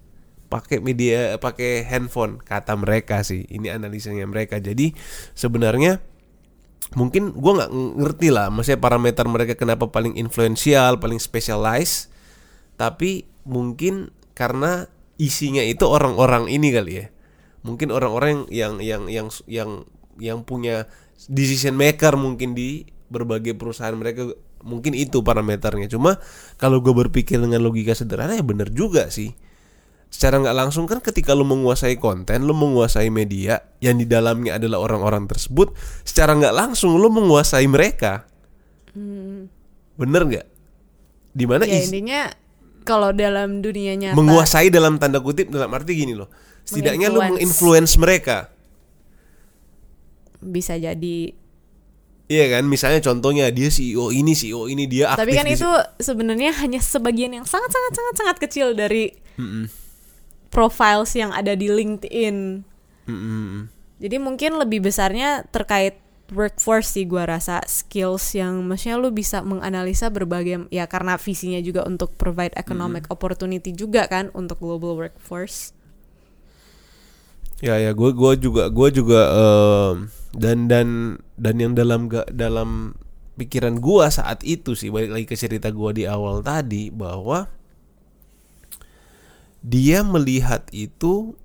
[0.52, 3.48] pakai media pakai handphone kata mereka sih.
[3.48, 4.60] Ini analisanya mereka.
[4.60, 4.92] Jadi
[5.32, 6.02] sebenarnya
[6.92, 12.11] mungkin gua nggak ngerti lah maksudnya parameter mereka kenapa paling influential paling specialized
[12.76, 14.88] tapi mungkin karena
[15.20, 17.06] isinya itu orang-orang ini kali ya.
[17.62, 19.86] Mungkin orang-orang yang yang yang yang
[20.18, 20.90] yang punya
[21.30, 25.86] decision maker mungkin di berbagai perusahaan mereka mungkin itu parameternya.
[25.86, 26.18] Cuma
[26.58, 29.34] kalau gue berpikir dengan logika sederhana ya bener juga sih.
[30.12, 34.84] Secara nggak langsung kan ketika lo menguasai konten lo menguasai media yang di dalamnya adalah
[34.84, 35.72] orang-orang tersebut
[36.04, 38.26] secara nggak langsung lo menguasai mereka.
[39.96, 40.46] Bener nggak?
[41.32, 42.28] Di mana ya intinya
[42.82, 46.28] kalau dalam dunia nyata menguasai dalam tanda kutip dalam arti gini loh.
[46.62, 47.98] Setidaknya lo menginfluence.
[47.98, 48.50] mereka.
[50.38, 51.34] Bisa jadi.
[52.30, 52.64] Iya kan?
[52.66, 55.68] Misalnya contohnya dia CEO ini CEO ini dia aktif tapi kan itu
[55.98, 59.66] sebenarnya hanya sebagian yang sangat sangat sangat sangat kecil dari Mm-mm.
[60.48, 62.62] profiles yang ada di LinkedIn.
[63.02, 63.66] Mm-mm.
[63.98, 65.98] jadi mungkin lebih besarnya terkait
[66.32, 71.84] workforce sih gua rasa skills yang maksudnya lu bisa menganalisa berbagai ya karena visinya juga
[71.84, 75.76] untuk provide economic opportunity juga kan untuk global workforce.
[77.62, 80.88] Ya ya gue gua juga gue juga em, dan dan
[81.38, 82.98] dan yang dalam ga, dalam
[83.38, 87.46] pikiran gua saat itu sih balik lagi ke cerita gua di awal tadi bahwa
[89.62, 91.38] dia melihat itu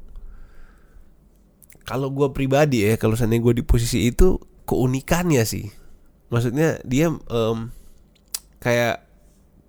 [1.86, 5.72] kalau gua pribadi ya kalau seandainya gue di posisi itu keunikannya sih.
[6.28, 7.58] Maksudnya dia em,
[8.60, 9.08] kayak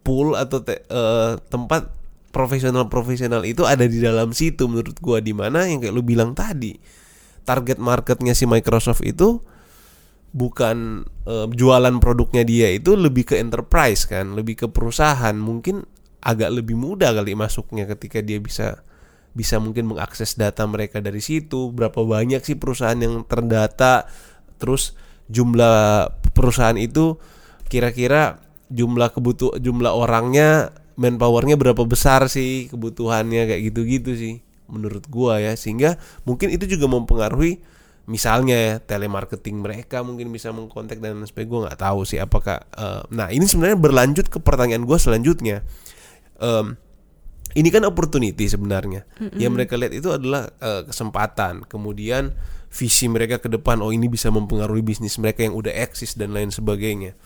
[0.03, 1.94] pool atau te- eh, tempat
[2.34, 5.22] profesional-profesional itu ada di dalam situ menurut gua.
[5.22, 6.74] Di mana yang kayak lu bilang tadi
[7.46, 9.38] target marketnya si Microsoft itu
[10.34, 15.32] bukan eh, jualan produknya dia itu lebih ke enterprise kan lebih ke perusahaan.
[15.38, 15.86] Mungkin
[16.18, 18.82] agak lebih mudah kali masuknya ketika dia bisa
[19.38, 21.70] bisa mungkin mengakses data mereka dari situ.
[21.70, 24.11] Berapa banyak sih perusahaan yang terdata
[24.59, 24.98] terus
[25.30, 27.16] jumlah perusahaan itu
[27.68, 34.34] kira-kira jumlah kebutuh jumlah orangnya manpowernya berapa besar sih kebutuhannya kayak gitu-gitu sih
[34.68, 35.54] menurut gua ya.
[35.54, 35.96] Sehingga
[36.26, 37.62] mungkin itu juga mempengaruhi
[38.09, 41.50] misalnya ya telemarketing mereka mungkin bisa mengkontak dan sebagainya.
[41.50, 45.62] Gua nggak tahu sih apakah eh, nah ini sebenarnya berlanjut ke pertanyaan gua selanjutnya.
[46.38, 46.74] Em,
[47.56, 49.09] ini kan opportunity sebenarnya.
[49.40, 51.64] Yang mereka lihat itu adalah eh, kesempatan.
[51.64, 52.34] Kemudian
[52.69, 56.53] visi mereka ke depan oh ini bisa mempengaruhi bisnis mereka yang udah eksis dan lain
[56.53, 57.16] sebagainya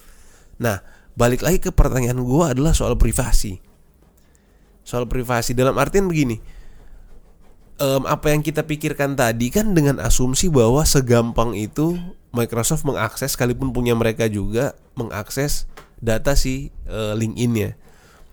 [0.57, 0.81] nah
[1.19, 3.59] balik lagi ke pertanyaan gua adalah soal privasi
[4.83, 6.39] soal privasi dalam artian begini
[7.83, 11.99] em, apa yang kita pikirkan tadi kan dengan asumsi bahwa segampang itu
[12.33, 15.69] Microsoft mengakses sekalipun punya mereka juga mengakses
[16.01, 17.77] data si eh, LinkedIn-nya.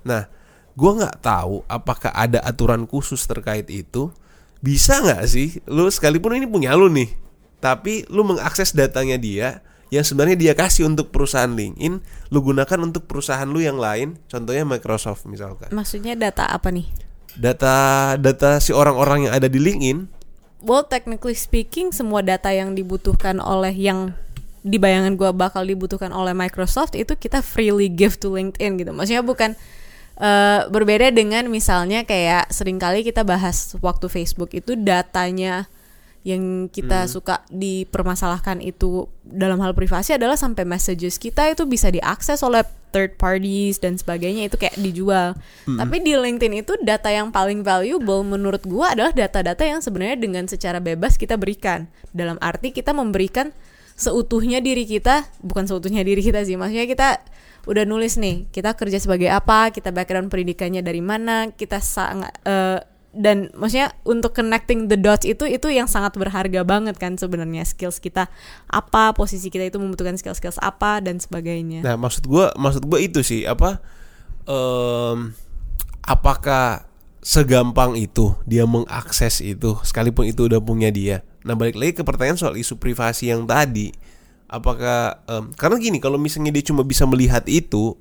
[0.07, 0.32] Nah,
[0.74, 4.10] gua nggak tahu apakah ada aturan khusus terkait itu.
[4.60, 7.07] Bisa nggak sih, lu sekalipun ini punya lu nih,
[7.64, 13.10] tapi lu mengakses datanya dia yang sebenarnya dia kasih untuk perusahaan LinkedIn, lu gunakan untuk
[13.10, 16.86] perusahaan lu yang lain, contohnya Microsoft misalkan Maksudnya data apa nih?
[17.39, 20.20] data data si orang-orang yang ada di LinkedIn
[20.60, 24.12] Well, technically speaking, semua data yang dibutuhkan oleh yang
[24.60, 28.91] di bayangan gua bakal dibutuhkan oleh Microsoft itu kita freely give to LinkedIn gitu.
[28.91, 29.55] Maksudnya bukan
[30.20, 35.72] eh, berbeda dengan misalnya kayak sering kali kita bahas waktu Facebook itu datanya
[36.28, 42.43] yang kita suka dipermasalahkan itu dalam hal privasi adalah sampai messages kita itu bisa diakses
[42.43, 45.38] oleh third parties dan sebagainya itu kayak dijual.
[45.63, 50.43] Tapi di LinkedIn itu data yang paling valuable menurut gua adalah data-data yang sebenarnya dengan
[50.49, 51.88] secara bebas kita berikan.
[52.11, 53.55] Dalam arti kita memberikan
[53.95, 56.59] seutuhnya diri kita, bukan seutuhnya diri kita sih.
[56.59, 57.09] Maksudnya kita
[57.68, 62.80] udah nulis nih, kita kerja sebagai apa, kita background pendidikannya dari mana, kita sangat eh,
[63.10, 67.97] dan maksudnya untuk connecting the dots itu itu yang sangat berharga banget kan sebenarnya skills
[67.97, 68.30] kita
[68.70, 71.82] apa posisi kita itu membutuhkan skill-skills apa dan sebagainya.
[71.82, 73.82] Nah, maksud gua maksud gua itu sih apa
[74.45, 75.34] em,
[76.05, 76.86] apakah
[77.20, 81.26] segampang itu dia mengakses itu sekalipun itu udah punya dia.
[81.41, 83.89] Nah, balik lagi ke pertanyaan soal isu privasi yang tadi.
[84.49, 87.93] Apakah em, karena gini kalau misalnya dia cuma bisa melihat itu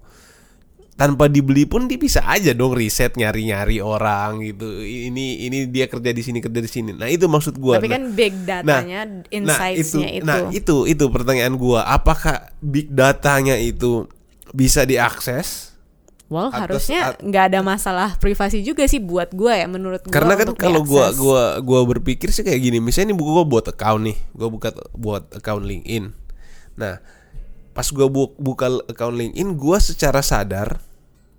[0.98, 4.82] tanpa dibeli pun dia bisa aja dong riset nyari-nyari orang gitu.
[4.82, 6.90] Ini ini dia kerja di sini kerja di sini.
[6.90, 7.78] Nah, itu maksud gua.
[7.78, 10.26] Tapi Nah, kan big datanya, insights-nya itu.
[10.26, 14.10] Nah, itu itu pertanyaan gua, apakah big datanya itu
[14.50, 15.68] bisa diakses?
[16.28, 20.12] well, harusnya nggak ada masalah privasi juga sih buat gua ya menurut gua.
[20.12, 21.20] Karena kan kalau gua diakses.
[21.20, 25.24] gua gua berpikir sih kayak gini, misalnya ini gua buat account nih, gua buka buat
[25.32, 26.27] account LinkedIn.
[26.78, 27.02] Nah,
[27.74, 30.78] pas gua bu- buka account LinkedIn, gua secara sadar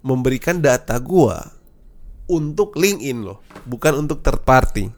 [0.03, 1.55] memberikan data gua
[2.27, 4.91] untuk LinkedIn loh, bukan untuk third party.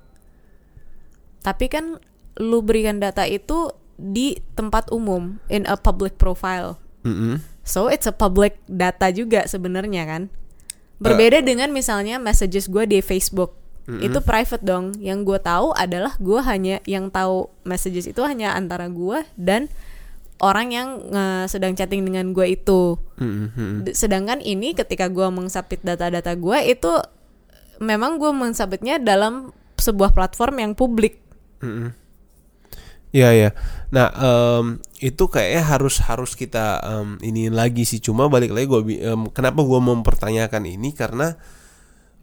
[1.42, 2.02] Tapi kan
[2.42, 3.72] lu berikan data itu
[4.02, 6.82] di tempat umum in a public profile.
[7.06, 7.42] Mm-mm.
[7.62, 10.34] So it's a public data juga sebenarnya kan.
[11.02, 13.58] Berbeda dengan misalnya messages gue di Facebook.
[13.90, 14.96] Itu private dong.
[15.02, 19.68] Yang gue tahu adalah gue hanya yang tahu messages itu hanya antara gue dan
[20.42, 22.98] orang yang eh, sedang chatting dengan gue itu.
[23.22, 23.86] Mm-mm.
[23.86, 26.92] D- Sedangkan ini ketika gue mengsubmit data-data gue itu
[27.78, 31.22] memang gue mengsubmitnya dalam sebuah platform yang publik.
[31.62, 31.94] Mm-mm.
[33.12, 33.50] Iya ya.
[33.92, 34.66] Nah em,
[35.04, 38.00] itu kayaknya harus harus kita em, ini lagi sih.
[38.00, 38.82] Cuma balik lagi gue
[39.36, 41.36] kenapa gua mempertanyakan ini karena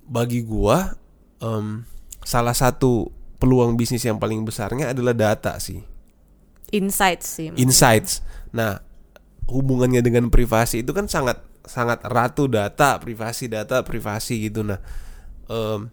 [0.08, 0.96] bagi gua
[1.44, 1.84] em,
[2.24, 5.78] salah satu peluang bisnis yang paling besarnya adalah data sih,
[6.70, 7.48] Insights sih.
[7.56, 8.20] insights.
[8.52, 8.84] Nah
[9.48, 14.60] hubungannya dengan privasi itu kan sangat sangat erat tuh data privasi data privasi gitu.
[14.64, 14.80] Nah
[15.48, 15.88] em,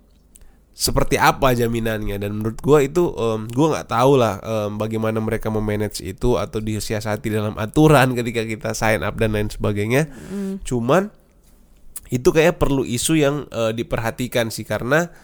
[0.75, 5.47] seperti apa jaminannya dan menurut gua itu um, gua nggak tahu lah um, bagaimana mereka
[5.47, 10.11] memanage itu atau disiasati dalam aturan ketika kita sign up dan lain sebagainya
[10.67, 11.15] cuman
[12.11, 15.15] itu kayak perlu isu yang uh, diperhatikan sih karena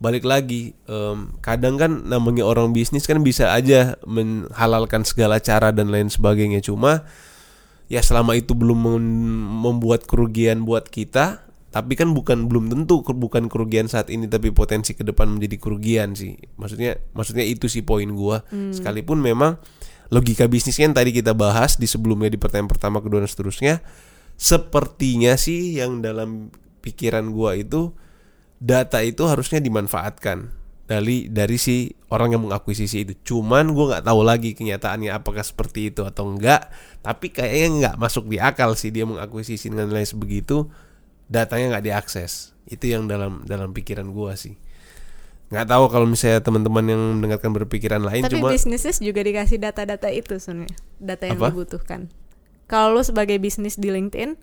[0.00, 5.92] balik lagi em, kadang kan namanya orang bisnis kan bisa aja menghalalkan segala cara dan
[5.92, 6.64] lain sebagainya.
[6.64, 7.04] Cuma
[7.92, 13.46] ya selama itu belum mem- membuat kerugian buat kita tapi kan bukan belum tentu bukan
[13.46, 16.34] kerugian saat ini tapi potensi ke depan menjadi kerugian sih.
[16.58, 18.42] Maksudnya maksudnya itu sih poin gua.
[18.74, 19.60] Sekalipun memang
[20.10, 23.78] logika bisnisnya yang tadi kita bahas di sebelumnya di pertanyaan pertama kedua dan seterusnya
[24.34, 26.50] sepertinya sih yang dalam
[26.82, 27.94] pikiran gua itu
[28.60, 30.52] data itu harusnya dimanfaatkan
[30.84, 33.14] dari dari si orang yang mengakuisisi itu.
[33.24, 36.68] Cuman gue nggak tahu lagi kenyataannya apakah seperti itu atau enggak.
[37.00, 40.68] Tapi kayaknya nggak masuk di akal sih dia mengakuisisi dengan nilai sebegitu,
[41.30, 42.52] datanya nggak diakses.
[42.68, 44.54] Itu yang dalam dalam pikiran gue sih.
[45.50, 50.06] Nggak tahu kalau misalnya teman-teman yang mendengarkan berpikiran lain Tapi cuma bisnisnya juga dikasih data-data
[50.10, 51.50] itu sebenarnya, data yang Apa?
[51.50, 52.00] dibutuhkan.
[52.70, 54.38] Kalau lu sebagai bisnis di LinkedIn,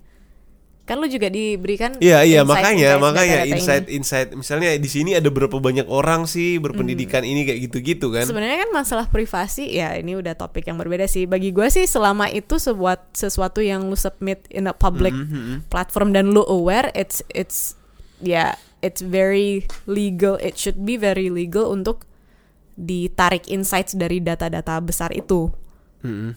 [0.87, 3.53] kan lu juga diberikan Iya iya insight- makanya insight makanya data-data ini.
[3.53, 8.23] insight insight misalnya di sini ada berapa banyak orang sih berpendidikan ini kayak gitu-gitu kan.
[8.23, 11.27] Sebenarnya kan masalah privasi ya ini udah topik yang berbeda sih.
[11.27, 15.67] Bagi gue sih selama itu sebuat sesuatu yang lu submit in a public Mhm.
[15.67, 17.75] platform dan lu aware, it's it's
[18.17, 20.39] ya it's very legal.
[20.39, 22.07] It should be very legal untuk
[22.73, 25.51] ditarik insights dari data-data besar itu.
[25.99, 26.31] Mhm.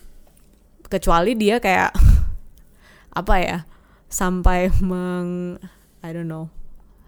[0.88, 1.94] Kecuali dia kayak
[3.20, 3.58] apa ya
[4.10, 5.56] sampai meng
[6.02, 6.50] I don't know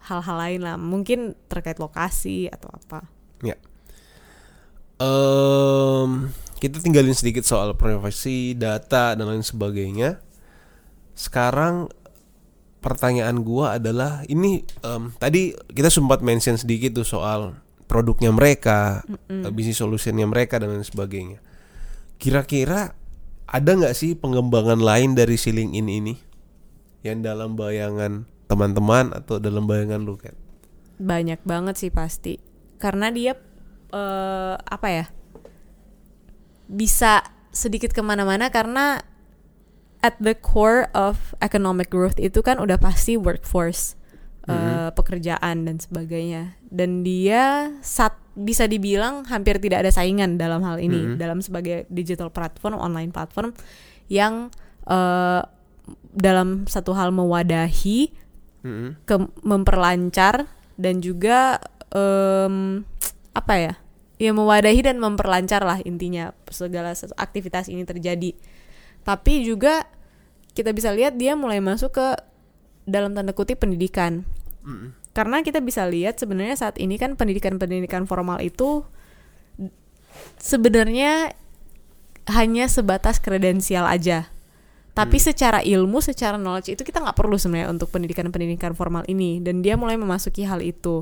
[0.03, 0.75] hal-hal lain lah.
[0.75, 3.07] Mungkin terkait lokasi atau apa.
[3.39, 3.55] Ya.
[4.99, 10.19] Em, kita tinggalin sedikit soal privasi, data dan lain sebagainya.
[11.15, 11.91] Sekarang
[12.83, 17.55] pertanyaan gua adalah ini em, tadi kita sempat mention sedikit tuh soal
[17.87, 21.39] produknya mereka, eh, bisnis solutionnya mereka dan lain sebagainya.
[22.17, 22.95] Kira-kira
[23.47, 26.32] ada nggak sih pengembangan lain dari si LinkedIn ini
[27.03, 30.33] yang dalam bayangan teman-teman atau dalam bayangan lu kan?
[30.93, 32.39] banyak banget sih pasti
[32.77, 33.33] karena dia
[33.91, 35.05] eh, apa ya
[36.69, 39.03] bisa sedikit ke mana-mana karena
[39.99, 43.95] at the core of economic growth itu kan udah pasti workforce
[44.43, 50.81] eh, pekerjaan dan sebagainya dan dia sat bisa dibilang hampir tidak ada saingan dalam hal
[50.81, 51.15] ini Mhm.
[51.15, 53.51] dalam sebagai digital platform online platform
[54.09, 54.49] yang
[54.83, 55.41] eh,
[56.13, 58.13] dalam satu hal mewadahi
[58.63, 59.03] Mhm.
[59.03, 60.47] ke memperlancar
[60.79, 61.59] dan juga
[61.91, 62.87] em,
[63.35, 63.73] apa ya
[64.17, 68.31] ya mewadahi dan memperlancar lah intinya segala aktivitas ini terjadi
[69.03, 69.83] tapi juga
[70.55, 72.07] kita bisa lihat dia mulai masuk ke
[72.87, 74.23] dalam tanda kutip pendidikan
[74.63, 74.95] Mhm.
[75.11, 78.87] karena kita bisa lihat sebenarnya saat ini kan pendidikan-pendidikan formal itu
[80.39, 81.33] sebenarnya
[82.31, 84.32] hanya sebatas kredensial aja.
[84.93, 89.41] Tapi secara ilmu, secara knowledge itu kita nggak perlu sebenarnya untuk pendidikan-pendidikan formal ini.
[89.41, 91.01] Dan dia mulai memasuki hal itu.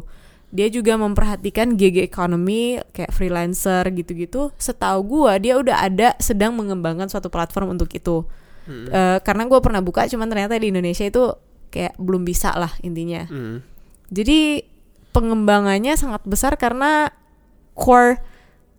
[0.51, 4.51] Dia juga memperhatikan gig economy kayak freelancer gitu-gitu.
[4.55, 8.23] Setahu gua dia udah ada sedang mengembangkan suatu platform untuk itu.
[8.67, 11.35] Eh, karena gua pernah buka, cuman ternyata di Indonesia itu
[11.71, 13.27] kayak belum bisa lah intinya.
[13.27, 13.63] Mhm.
[14.11, 14.63] Jadi
[15.11, 17.11] pengembangannya sangat besar karena
[17.75, 18.19] core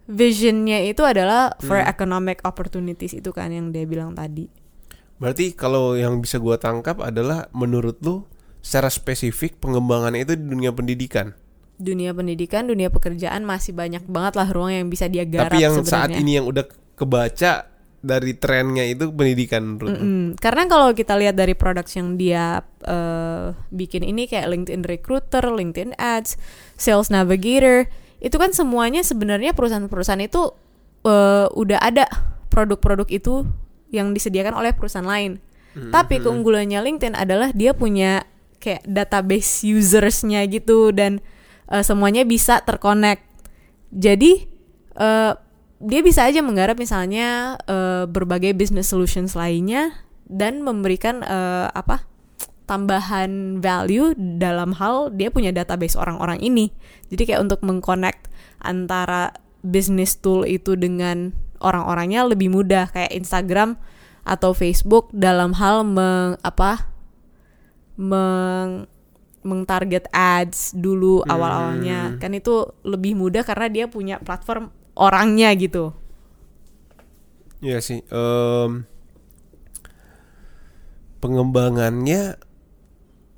[0.08, 4.61] visionnya itu adalah for economic opportunities itu kan yang dia bilang tadi.
[5.22, 8.26] Berarti kalau yang bisa gua tangkap adalah menurut lu
[8.58, 11.30] secara spesifik pengembangannya itu di dunia pendidikan.
[11.78, 15.78] Dunia pendidikan, dunia pekerjaan masih banyak banget lah ruang yang bisa dia garap Tapi yang
[15.78, 15.94] sebenarnya.
[15.94, 16.66] saat ini yang udah
[16.98, 17.52] kebaca
[18.02, 19.98] dari trennya itu pendidikan menurut lu.
[19.98, 20.26] Mm-mm.
[20.42, 25.94] Karena kalau kita lihat dari produk yang dia eh, bikin ini kayak LinkedIn Recruiter, LinkedIn
[25.98, 26.34] Ads,
[26.74, 27.86] Sales Navigator,
[28.18, 30.50] itu kan semuanya sebenarnya perusahaan-perusahaan itu
[31.06, 32.10] eh, udah ada
[32.50, 33.46] produk-produk itu
[33.92, 35.38] yang disediakan oleh perusahaan lain.
[35.72, 38.28] Tapi keunggulannya LinkedIn adalah dia punya
[38.60, 41.24] kayak database usersnya gitu dan
[41.72, 43.24] eh, semuanya bisa terkonek.
[43.88, 44.48] Jadi
[45.00, 45.32] eh,
[45.82, 49.96] dia bisa aja menggarap misalnya eh, berbagai business solutions lainnya
[50.28, 52.04] dan memberikan eh, apa
[52.70, 56.70] tambahan value dalam hal dia punya database orang-orang ini.
[57.10, 58.30] Jadi kayak untuk mengconnect
[58.62, 59.34] antara
[59.66, 63.78] business tool itu dengan orang-orangnya lebih mudah kayak Instagram
[64.22, 66.90] atau Facebook dalam hal meng apa
[67.98, 68.86] meng
[69.42, 75.90] mengtarget ads dulu awal-awalnya kan itu lebih mudah karena dia punya platform orangnya gitu.
[77.62, 78.02] Iya sih.
[78.06, 78.86] em,
[81.22, 82.38] pengembangannya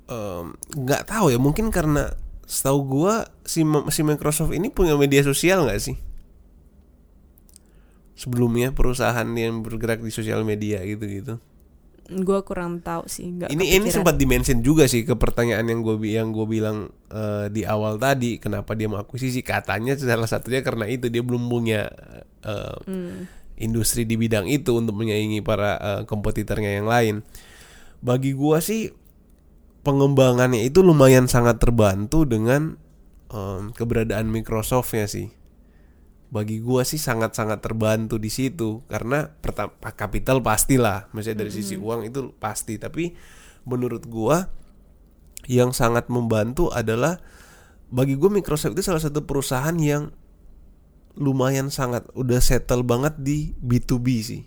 [0.09, 0.45] em,
[0.77, 2.13] nggak tahu ya mungkin karena
[2.45, 5.97] setahu gua si si Microsoft ini punya media sosial nggak sih?
[8.15, 11.37] Sebelumnya perusahaan yang bergerak di sosial media gitu-gitu.
[12.05, 13.33] Gue kurang tahu sih.
[13.33, 17.49] Gak ini ini sempat dimention juga sih ke pertanyaan yang gue yang gue bilang uh,
[17.49, 21.89] di awal tadi kenapa dia mau akuisisi katanya salah satunya karena itu dia belum punya
[22.45, 23.25] uh, hmm.
[23.57, 27.15] industri di bidang itu untuk menyaingi para uh, kompetitornya yang lain.
[28.05, 28.93] Bagi gue sih
[29.81, 32.77] pengembangannya itu lumayan sangat terbantu dengan
[33.33, 35.33] um, keberadaan Microsoftnya sih
[36.29, 38.83] bagi gua sih sangat-sangat terbantu di situ.
[38.89, 41.09] Karena pertama kapital pastilah.
[41.13, 41.69] Misalnya dari mm -hmm.
[41.69, 42.77] sisi uang itu pasti.
[42.81, 43.13] Tapi
[43.65, 44.45] menurut gua
[45.45, 47.21] yang sangat membantu adalah
[47.93, 50.09] bagi gue Microsoft itu salah satu perusahaan yang
[51.15, 54.43] lumayan sangat udah settle banget di B2B sih.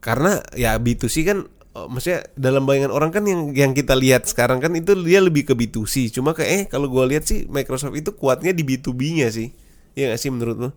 [0.00, 1.44] Karena ya B2C kan
[1.76, 5.44] oh, maksudnya dalam bayangan orang kan yang yang kita lihat sekarang kan itu dia lebih
[5.44, 9.52] ke B2C cuma kayak eh kalau gue lihat sih Microsoft itu kuatnya di B2B-nya sih
[10.00, 10.70] Iya gak sih menurut lo?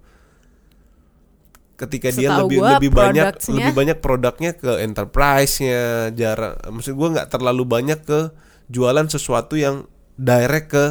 [1.79, 7.31] Ketika dia lebih gua, lebih banyak lebih banyak produknya ke enterprise-nya, jarak maksud gua nggak
[7.33, 8.35] terlalu banyak ke
[8.67, 9.87] jualan sesuatu yang
[10.19, 10.85] direct ke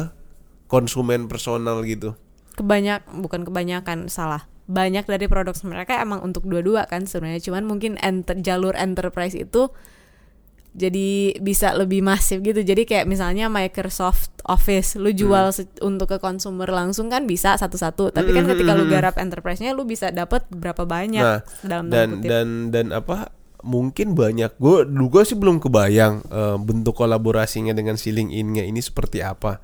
[0.67, 2.17] konsumen personal gitu.
[2.57, 4.49] Kebanyak bukan kebanyakan salah.
[4.65, 7.41] Banyak dari produk mereka emang untuk dua-dua kan sebenarnya.
[7.45, 9.69] Cuman mungkin enter, jalur enterprise itu
[10.73, 12.65] jadi bisa lebih masif gitu.
[12.65, 15.85] Jadi kayak misalnya Microsoft Office lu jual hmm.
[15.85, 18.09] untuk ke konsumer langsung kan bisa satu-satu.
[18.09, 22.29] Tapi kan ketika lu garap enterprise-nya lu bisa dapat berapa banyak nah, dalam dan kutip.
[22.29, 23.29] dan dan apa
[23.61, 24.57] mungkin banyak.
[24.57, 29.61] Gue dulu gue sih belum kebayang uh, bentuk kolaborasinya dengan si LinkedIn-nya ini seperti apa.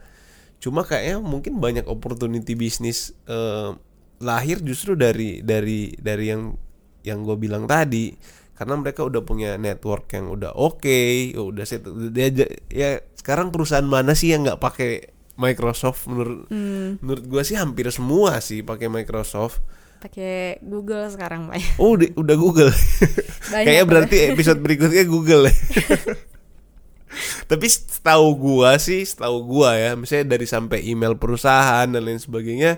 [0.62, 3.74] Cuma kayaknya mungkin banyak opportunity bisnis uh,
[4.22, 6.54] lahir justru dari dari dari yang
[7.02, 8.12] yang gue bilang tadi
[8.60, 12.28] karena mereka udah punya network yang udah oke okay, udah set dia
[12.68, 16.04] ya sekarang perusahaan mana sih yang nggak pakai Microsoft?
[16.12, 17.00] Menurut hmm.
[17.00, 19.64] menurut gua sih hampir semua sih pakai Microsoft.
[20.04, 21.64] Pakai Google sekarang pak.
[21.82, 22.72] Oh udah, udah Google.
[23.56, 25.56] Kayaknya berarti episode berikutnya Google ya.
[27.50, 32.78] Tapi setahu gua sih setahu gua ya misalnya dari sampai email perusahaan dan lain sebagainya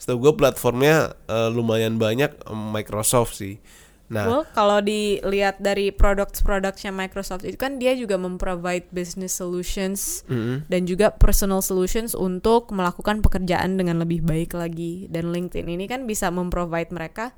[0.00, 3.62] setahu gua platformnya uh, lumayan banyak um, Microsoft sih
[4.10, 10.34] Nah, well, kalau dilihat dari produk-produknya Microsoft itu kan dia juga memprovide business solutions mm
[10.34, 10.56] -hmm.
[10.66, 15.06] dan juga personal solutions untuk melakukan pekerjaan dengan lebih baik lagi.
[15.06, 17.30] Dan LinkedIn ini kan bisa memprovide mereka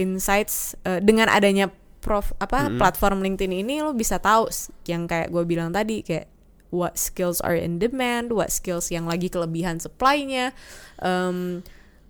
[0.00, 1.68] insights uh, dengan adanya
[2.00, 2.78] prof apa mm -hmm.
[2.80, 4.48] platform LinkedIn ini lo bisa tahu
[4.88, 6.32] yang kayak gue bilang tadi kayak
[6.74, 10.50] what skills are in demand, what skills yang lagi kelebihan supply-nya.
[10.98, 11.62] Um,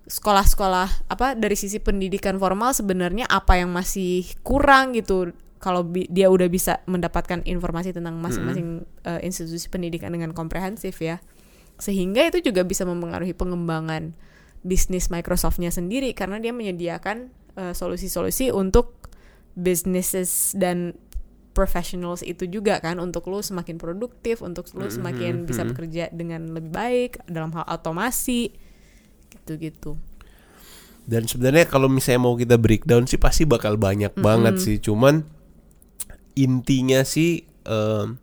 [0.05, 5.33] sekolah-sekolah apa dari sisi pendidikan formal sebenarnya apa yang masih kurang gitu?
[5.57, 9.07] Kalau dia udah bisa mendapatkan informasi tentang masing-masing mm.
[9.07, 11.17] uh, institusi pendidikan dengan komprehensif ya.
[11.81, 14.13] Sehingga itu juga bisa mempengaruhi pengembangan
[14.61, 19.09] bisnis Microsoftnya sendiri karena dia menyediakan uh, solusi-solusi untuk
[19.57, 20.93] businesses dan
[21.55, 26.69] professionals itu juga kan untuk lu semakin produktif untuk lu semakin bisa bekerja dengan lebih
[26.69, 28.51] baik dalam hal otomasi
[29.45, 29.93] gitu-gitu
[31.05, 34.25] dan sebenarnya kalau misalnya mau kita breakdown sih pasti bakal banyak mm -hmm.
[34.25, 35.21] banget sih cuman
[36.33, 38.17] intinya sih um,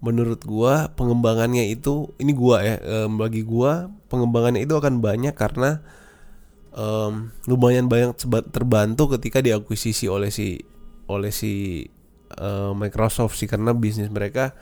[0.00, 5.84] menurut gua pengembangannya itu ini gua ya um, bagi gua pengembangannya itu akan banyak karena
[6.72, 8.16] um, lumayan banyak
[8.52, 10.60] terbantu ketika diakuisisi oleh si
[11.06, 11.84] oleh si
[12.40, 14.56] uh, Microsoft sih karena bisnis mereka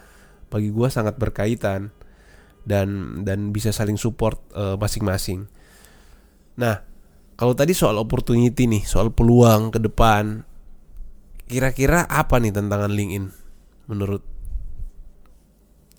[0.51, 1.95] bagi gua sangat berkaitan
[2.64, 5.47] dan dan bisa saling support uh, masing-masing.
[6.55, 6.76] Nah,
[7.34, 10.46] kalau tadi soal opportunity nih, soal peluang ke depan,
[11.50, 13.26] kira-kira apa nih tantangan LinkedIn
[13.90, 14.22] menurut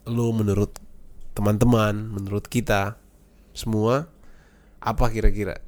[0.07, 0.79] lo, menurut
[1.35, 2.95] teman-teman, menurut kita
[3.51, 4.07] semua,
[4.79, 5.59] apa kira-kira?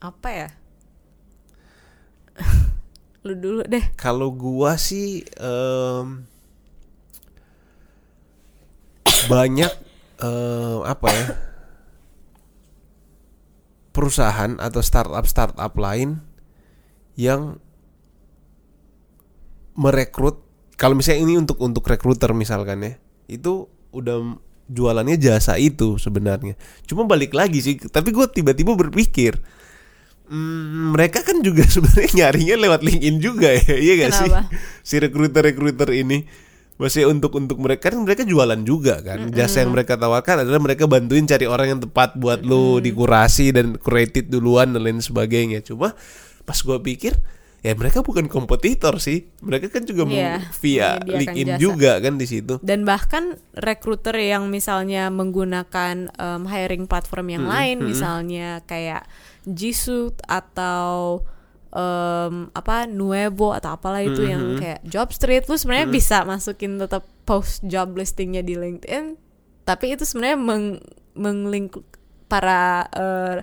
[0.00, 0.48] Apa ya?
[3.28, 3.92] lu dulu deh.
[4.00, 6.24] Kalau gua sih um,
[9.28, 9.72] banyak
[10.24, 11.49] um, apa ya?
[14.00, 16.24] Perusahaan atau startup startup lain
[17.20, 17.60] yang
[19.76, 20.40] merekrut
[20.80, 22.92] kalau misalnya ini untuk untuk rekruter misalkan ya
[23.28, 24.40] itu udah
[24.72, 26.56] jualannya jasa itu sebenarnya.
[26.88, 29.36] Cuma balik lagi sih tapi gue tiba-tiba berpikir
[30.32, 34.30] hmm, mereka kan juga sebenarnya nyarinya lewat LinkedIn juga ya iya gak sih?
[34.88, 36.24] Si rekruter rekruter ini
[36.80, 39.20] masih untuk untuk mereka kan mereka jualan juga kan.
[39.20, 39.36] Mm -hmm.
[39.36, 42.56] jasa yang mereka tawarkan adalah mereka bantuin cari orang yang tepat buat mm -hmm.
[42.56, 45.60] lo dikurasi dan curated duluan dan lain sebagainya.
[45.60, 45.92] Cuma
[46.48, 47.20] pas gue pikir
[47.60, 49.28] ya mereka bukan kompetitor sih.
[49.44, 52.56] Mereka kan juga Iya, via LinkedIn juga kan di situ.
[52.64, 59.04] Dan bahkan recruiter yang misalnya menggunakan um, hiring platform yang Mm-mm, lain misalnya kayak
[59.76, 61.20] Suite atau
[61.70, 64.60] um, apa Nuevo atau apalah itu yang Mm-mm.
[64.60, 65.98] kayak Jobstreet lu sebenarnya Mm-mm.
[65.98, 69.14] bisa masukin tetap post job listingnya di LinkedIn
[69.64, 70.82] tapi itu sebenarnya meng
[71.14, 71.78] menglink
[72.30, 73.38] para uh,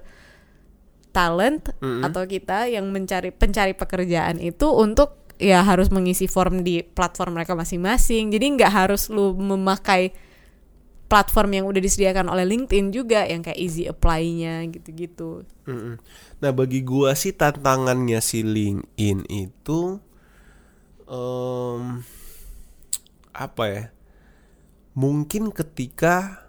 [1.12, 2.04] talent Mm-mm.
[2.08, 7.54] atau kita yang mencari pencari pekerjaan itu untuk ya harus mengisi form di platform mereka
[7.54, 8.34] masing-masing.
[8.34, 10.14] Jadi nggak harus lu memakai
[11.08, 15.48] platform yang udah disediakan oleh LinkedIn juga yang kayak easy apply-nya gitu-gitu.
[15.64, 15.96] Mm-mm.
[16.44, 20.00] Nah bagi gua sih tantangannya si LinkedIn itu
[21.08, 22.04] em,
[23.32, 23.84] apa ya?
[24.98, 26.44] Mungkin ketika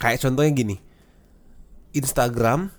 [0.00, 0.76] kayak contohnya gini,
[1.92, 2.72] Instagram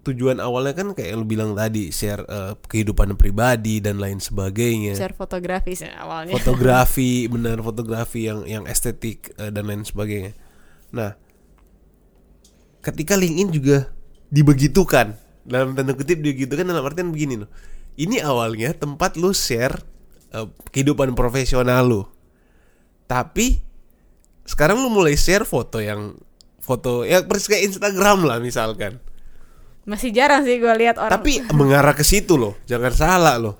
[0.00, 4.96] tujuan awalnya kan kayak lu bilang tadi share eh, kehidupan pribadi dan lain sebagainya.
[4.96, 6.32] Share fotografi sih awalnya.
[6.36, 10.32] fotografi benar fotografi yang yang estetik eh, dan lain sebagainya.
[10.96, 11.12] Nah,
[12.80, 13.92] ketika LinkedIn juga
[14.32, 17.50] dibegitukan dalam tanda kutip dibegitukan dalam artian begini loh.
[18.00, 19.76] Ini awalnya tempat lu share
[20.32, 22.02] eh, kehidupan profesional lu.
[23.04, 23.60] Tapi
[24.46, 26.16] sekarang lu mulai share foto yang
[26.62, 29.02] foto ya persis kayak Instagram lah misalkan.
[29.88, 33.56] Masih jarang sih gue lihat orang Tapi mengarah ke situ loh, jangan salah loh.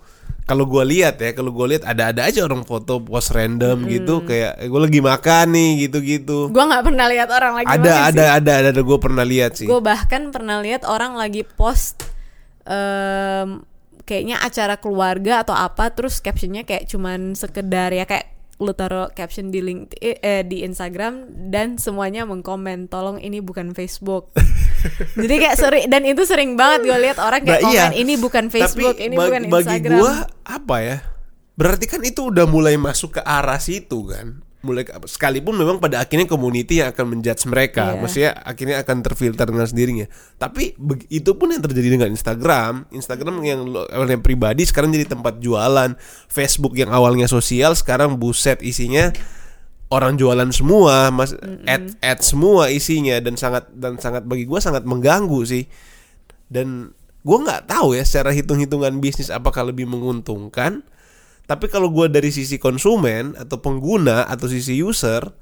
[0.51, 4.59] Kalau gua lihat ya, kalau gua lihat ada-ada aja orang foto post random gitu, kayak
[4.67, 6.51] gue lagi makan nih gitu-gitu.
[6.51, 9.71] gue nggak pernah lihat orang lagi Ada, ada, ada, ada, ada, gue pernah lihat sih.
[9.71, 12.03] Gue bahkan pernah lihat orang lagi post
[12.67, 13.63] em,
[14.03, 19.49] kayaknya acara keluarga atau apa terus captionnya kayak cuman sekedar ya kayak lu taruh caption
[19.49, 24.37] di LinkedIn eh, di Instagram dan semuanya mengkomen tolong ini bukan Facebook.
[25.17, 27.85] Jadi kayak sering dan itu sering banget gue lihat orang kayak Nah, iya.
[27.89, 29.97] komen ini bukan Facebook, Tapi ini bukan bagi Instagram.
[29.97, 30.13] gua
[30.45, 30.99] apa ya?
[31.57, 34.45] Berarti kan itu udah mulai masuk ke arah situ kan.
[34.61, 38.01] Mulai sekalipun memang pada akhirnya community yang akan menjudge mereka, Iya.
[38.01, 40.07] maksudnya akhirnya akan terfilter dengan sendirinya.
[40.37, 40.77] Tapi
[41.09, 42.85] itu pun yang terjadi dengan Instagram.
[42.93, 45.97] Instagram yang awalnya pribadi sekarang jadi tempat jualan.
[46.29, 49.09] Facebook yang awalnya sosial sekarang buset isinya
[49.89, 51.33] orang jualan semua, mas
[51.67, 55.65] ad ad semua isinya dan sangat dan sangat bagi gua sangat mengganggu sih.
[56.53, 56.93] Dan
[57.25, 60.85] gua nggak tahu ya secara hitung-hitungan bisnis apakah lebih menguntungkan.
[61.51, 65.35] Tapi kalau gua dari sisi konsumen atau pengguna atau sisi user,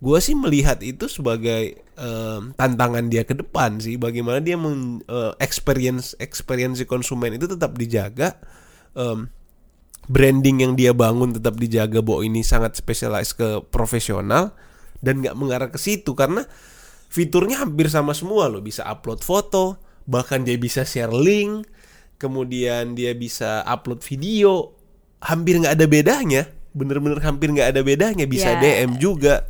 [0.00, 4.00] gua sih melihat itu sebagai em, tantangan dia ke depan sih.
[4.00, 8.40] Bagaimana dia men, eh, experience experience konsumen itu tetap dijaga.
[8.96, 9.28] Em,
[10.08, 14.56] branding yang dia bangun tetap dijaga bahwa ini sangat spesialis ke profesional
[15.04, 16.44] dan nggak mengarah ke situ karena
[17.12, 21.64] fiturnya hampir sama semua loh bisa upload foto bahkan dia bisa share link
[22.20, 24.76] kemudian dia bisa upload video
[25.24, 26.42] hampir nggak ada bedanya
[26.76, 28.60] bener-bener hampir nggak ada bedanya bisa Ya.
[28.60, 29.48] DM juga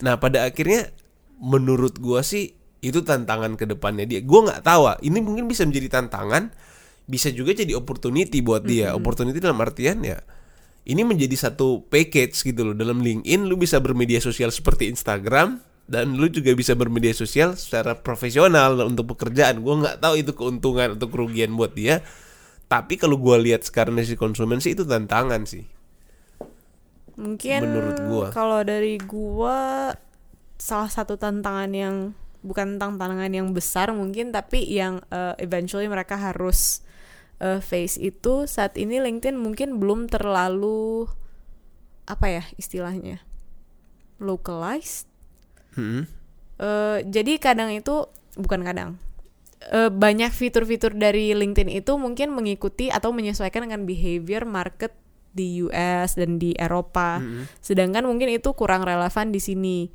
[0.00, 0.90] nah pada akhirnya
[1.38, 5.62] menurut gua sih itu tantangan ke depannya dia gua nggak tahu ah, ini mungkin bisa
[5.68, 6.50] menjadi tantangan
[7.10, 8.94] bisa juga jadi opportunity buat dia.
[8.94, 10.22] Opportunity dalam artian ya
[10.86, 12.74] ini menjadi satu package gitu loh.
[12.78, 15.58] Dalam LinkedIn lu bisa bermedia sosial seperti Instagram
[15.90, 19.60] dan lu juga bisa bermedia sosial secara profesional untuk pekerjaan.
[19.60, 22.00] Gua nggak tahu itu keuntungan atau kerugian buat dia.
[22.70, 25.66] Tapi kalau gua lihat sekarang dari konsumen sih itu tantangan sih.
[27.18, 28.26] Mungkin Menurut gua.
[28.30, 29.90] kalau dari gua
[30.54, 32.14] salah satu tantangan yang
[32.46, 36.80] bukan tantangan yang besar mungkin tapi yang uh, eventually mereka harus
[37.42, 41.10] uh, face itu saat ini LinkedIn mungkin belum terlalu
[42.06, 43.20] apa ya istilahnya
[44.22, 45.10] localized.
[45.74, 46.06] Hmm.
[46.60, 48.04] Eh, jadi kadang itu
[48.36, 49.00] bukan kadang
[49.60, 54.96] Eh, banyak fitur-fitur dari LinkedIn itu mungkin mengikuti atau menyesuaikan dengan behavior market
[55.36, 57.20] di US dan di Eropa.
[57.20, 57.44] Mm-mm.
[57.60, 59.92] Sedangkan mungkin itu kurang relevan di sini.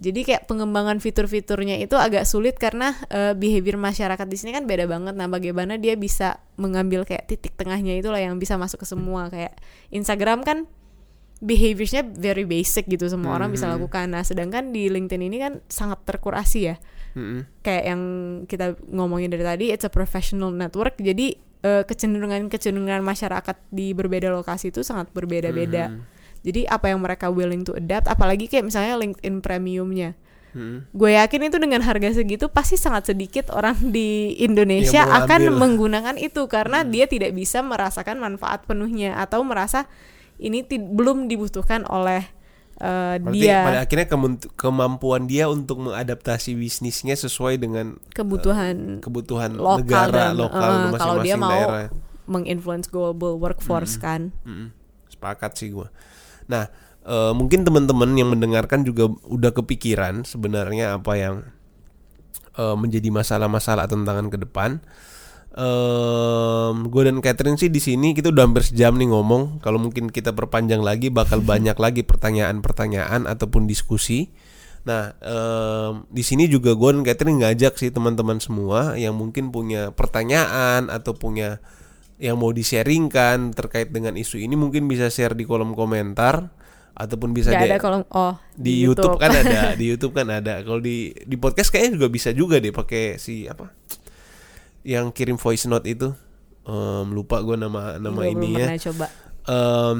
[0.00, 4.88] Jadi kayak pengembangan fitur-fiturnya itu agak sulit karena eh, behavior masyarakat di sini kan beda
[4.88, 5.12] banget.
[5.12, 9.60] Nah, bagaimana dia bisa mengambil kayak titik tengahnya itulah yang bisa masuk ke semua kayak
[9.92, 10.64] Instagram kan
[11.44, 14.08] behaviorsnya very basic gitu semua orang bisa lakukan.
[14.08, 16.80] Nah, sedangkan di LinkedIn ini kan sangat terkurasi ya.
[17.12, 17.44] Mm-mm.
[17.60, 18.02] Kayak yang
[18.48, 20.96] kita ngomongin dari tadi, it's a professional network.
[20.96, 25.92] Jadi eh, kecenderungan-kecenderungan masyarakat di berbeda lokasi itu sangat berbeda-beda.
[25.92, 26.00] Mhm.
[26.42, 30.18] Jadi apa yang mereka willing to adapt, apalagi kayak misalnya LinkedIn premiumnya.
[30.52, 30.92] Mhm.
[30.92, 35.56] Gue yakin itu dengan harga segitu pasti sangat sedikit orang di Indonesia akan ambil.
[35.56, 39.88] menggunakan itu karena dia tidak bisa merasakan manfaat penuhnya atau merasa
[40.36, 42.28] ini belum dibutuhkan oleh
[42.82, 44.06] eh, Berarti dia pada akhirnya
[44.58, 50.98] kemampuan dia untuk mengadaptasi bisnisnya sesuai dengan kebutuhan kebutuhan lokal negara dan, lokal eh, masing-masing
[50.98, 51.88] kalau dia mau daerah.
[52.26, 54.34] menginfluence global workforce kan.
[54.42, 54.74] Mm-mm.
[55.10, 55.86] Sepakat sih gue.
[56.50, 56.66] Nah,
[57.06, 61.34] eh, mungkin teman-teman yang mendengarkan juga udah kepikiran sebenarnya apa yang
[62.58, 64.82] eh, menjadi masalah-masalah tantangan ke depan.
[65.52, 69.60] Um, gue dan Catherine sih di sini kita udah hampir sejam nih ngomong.
[69.60, 74.32] Kalau mungkin kita perpanjang lagi, bakal banyak lagi pertanyaan-pertanyaan ataupun diskusi.
[74.82, 79.94] Nah, em, di sini juga gue dan Catherine ngajak sih teman-teman semua yang mungkin punya
[79.94, 81.62] pertanyaan atau punya
[82.18, 86.50] yang mau di-sharingkan terkait dengan isu ini mungkin bisa share di kolom komentar
[86.92, 89.16] ataupun bisa Gak di, ada kalau oh di YouTube.
[89.16, 90.60] kan ada, di YouTube kan ada.
[90.60, 93.72] Kalau di di podcast kayaknya juga bisa juga deh pakai si apa?
[94.82, 96.10] Yang kirim voice note itu.
[96.62, 99.06] Em, lupa gue nama nama Gua belum ininya pernah coba.
[99.50, 99.96] em,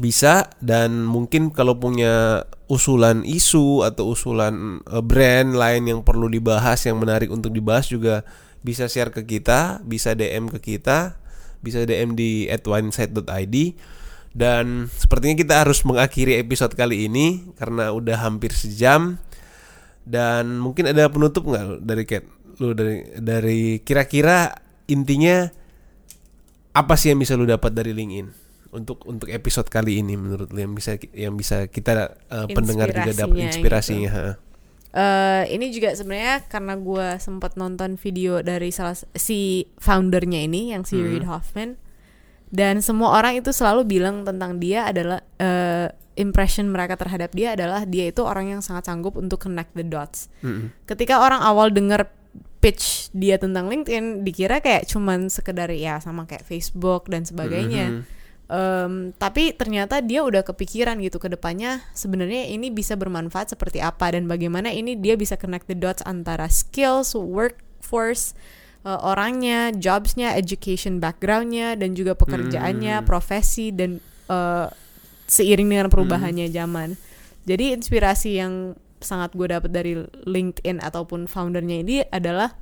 [0.00, 6.80] bisa dan mungkin kalau punya usulan isu atau usulan eh, brand lain yang perlu dibahas
[6.88, 8.24] yang menarik untuk dibahas juga
[8.64, 11.16] bisa share ke kita, bisa DM ke kita,
[11.64, 13.56] bisa DM di @wineside.id
[14.32, 19.20] dan sepertinya kita harus mengakhiri episode kali ini karena udah hampir sejam
[20.08, 22.24] dan mungkin ada penutup nggak dari Kat?
[22.62, 24.54] Lu dari dari kira-kira
[24.86, 25.50] intinya
[26.72, 28.28] apa sih yang bisa lu dapat dari LinkedIn
[28.72, 33.26] untuk untuk episode kali ini menurut lu yang bisa yang bisa kita eh, pendengar juga
[33.26, 34.26] dapat Inspirasinya ha.
[34.92, 40.84] Eh, ini juga sebenarnya karena gue sempat nonton video dari salah si foundernya ini yang
[40.84, 41.08] si Hmm.
[41.08, 41.80] Reid Hoffman
[42.52, 45.88] dan semua orang itu selalu bilang tentang dia adalah eh,
[46.20, 50.28] impression mereka terhadap dia adalah dia itu orang yang sangat sanggup untuk connect the dots.
[50.44, 50.68] Mm-mm.
[50.84, 52.04] Ketika orang awal denger
[52.62, 57.86] pitch dia tentang LinkedIn dikira kayak cuman sekedar ya sama kayak Facebook dan sebagainya.
[57.90, 58.02] Mhm.
[58.52, 64.12] Em, tapi ternyata dia udah kepikiran gitu ke depannya sebenarnya ini bisa bermanfaat seperti apa
[64.12, 68.36] dan bagaimana ini dia bisa connect the dots antara skills, workforce,
[68.84, 73.08] eh, orangnya, jobsnya, education backgroundnya dan juga pekerjaannya, Hmm.
[73.08, 73.98] profesi dan
[74.30, 74.68] eh,
[75.26, 76.94] seiring dengan perubahannya zaman.
[77.48, 79.92] Jadi inspirasi yang sangat gue dapat dari
[80.24, 82.54] LinkedIn ataupun foundernya ini adalah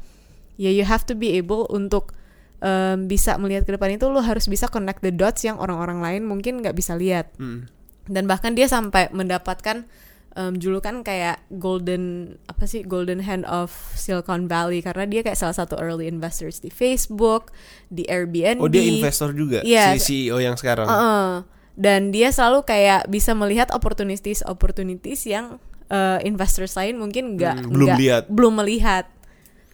[0.56, 2.12] ya you have to be able untuk
[2.58, 6.22] em, bisa melihat ke depan itu lo harus bisa connect the dots yang orang-orang lain
[6.24, 7.68] mungkin nggak bisa lihat Mm.
[8.06, 9.88] dan bahkan dia sampai mendapatkan
[10.30, 15.56] em, julukan kayak golden apa sih golden hand of Silicon Valley karena dia kayak salah
[15.56, 17.48] satu early investors di Facebook
[17.88, 19.96] di Airbnb Oh dia investor juga Iya.
[19.96, 20.86] si CEO yang sekarang.
[20.86, 21.30] Heeh.
[21.74, 25.56] dan dia selalu kayak bisa melihat opportunities opportunities yang
[25.90, 28.22] eh, investors lain mungkin nggak Hmm, belum lihat.
[28.26, 29.04] belum melihat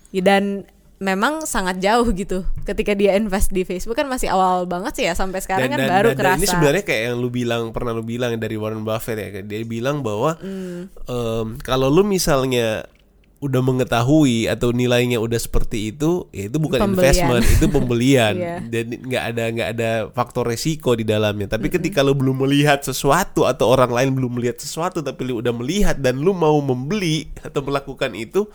[0.08, 0.64] Ya, dan
[0.96, 5.12] memang sangat jauh gitu ketika dia invest di Facebook kan masih awal banget sih ya
[5.12, 8.56] sampai sekarang kan baru kerasa ini sebenarnya kayak yang lu bilang pernah lu bilang dari
[8.56, 10.88] Warren Buffett ya dia bilang bahwa Hmm.
[11.04, 12.88] em, kalau lu misalnya
[13.36, 16.96] udah mengetahui atau nilainya udah seperti itu ya itu bukan Pembelian.
[16.96, 18.56] investment itu pembelian Iya.
[18.64, 23.44] dan nggak ada nggak ada faktor resiko di dalamnya tapi ketika lu belum melihat sesuatu
[23.44, 27.60] atau orang lain belum melihat sesuatu tapi lu udah melihat dan lu mau membeli atau
[27.60, 28.48] melakukan itu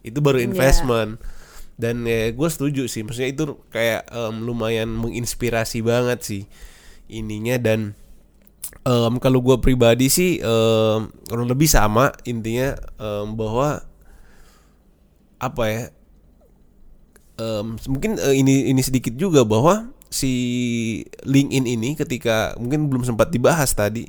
[0.00, 0.46] itu baru Iya.
[0.46, 1.18] investment
[1.74, 6.42] dan ya gue setuju sih maksudnya itu kayak em, lumayan menginspirasi banget sih
[7.10, 7.98] ininya dan
[8.86, 13.82] em, kalau gue pribadi sih em, kurang lebih sama intinya em, bahwa
[15.44, 15.82] apa ya
[17.36, 20.32] em, mungkin eh, ini ini sedikit juga bahwa si
[21.26, 24.06] LinkedIn ini ketika mungkin belum sempat dibahas tadi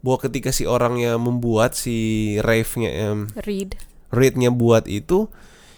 [0.00, 3.76] bahwa ketika si orangnya membuat si Rave-nya em, read.
[4.14, 5.28] rate-nya buat itu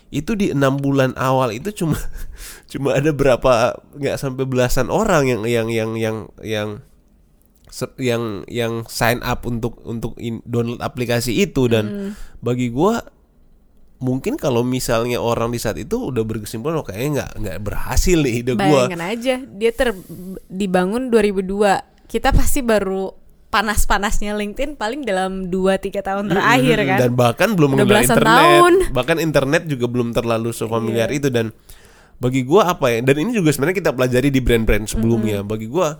[0.08, 1.98] itu di enam bulan awal itu cuma
[2.72, 6.68] cuma ada berapa nggak sampai belasan orang yang yang yang yang yang
[8.00, 11.68] yang yang sign up untuk untuk in- download aplikasi itu.
[11.68, 13.04] Dan bagi gua
[13.98, 18.34] mungkin kalau misalnya orang di saat itu udah berkesimpulan oh kayaknya nggak nggak berhasil nih
[18.46, 19.90] ide gua bayangin aja dia ter
[20.46, 23.10] dibangun 2002 kita pasti baru
[23.48, 28.28] panas-panasnya LinkedIn paling dalam 2-3 tahun terakhir kan Dan bahkan belum mengenal internet.
[28.28, 28.74] tahun.
[28.92, 31.16] Bahkan internet juga belum terlalu sefamiliar Iya.
[31.16, 31.46] itu dan
[32.20, 33.00] bagi gua apa ya?
[33.00, 35.40] Dan ini juga sebenarnya kita pelajari di brand-brand sebelumnya.
[35.40, 35.96] Bagi gua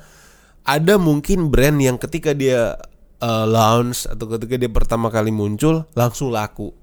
[0.61, 2.77] ada mungkin brand yang ketika dia
[3.25, 6.77] uh, launch atau ketika dia pertama kali muncul langsung laku.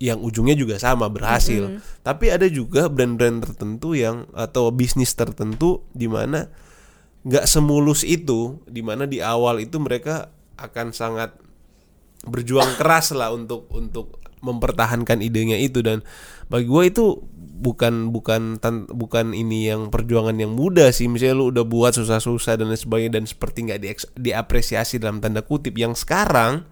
[0.00, 1.76] Yang ujungnya juga sama berhasil.
[2.00, 6.48] Tapi ada juga brand-brand tertentu yang atau bisnis tertentu di mana
[7.20, 11.36] nggak semulus itu di mana di awal itu mereka akan sangat
[12.24, 15.84] berjuang keras lah untuk untuk mempertahankan idenya itu.
[15.84, 16.00] Dan
[16.48, 17.04] bagi gue itu
[17.60, 21.12] bukan bukan tan- bukan ini yang perjuangan yang mudah sih.
[21.12, 23.80] Misalnya lu udah buat susah-susah dan lain sebagainya dan seperti nggak
[24.16, 26.64] diapresiasi dalam tanda kutip yang sekarang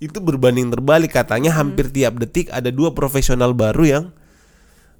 [0.00, 4.04] itu berbanding terbalik katanya hampir tiap detik ada dua profesional baru yang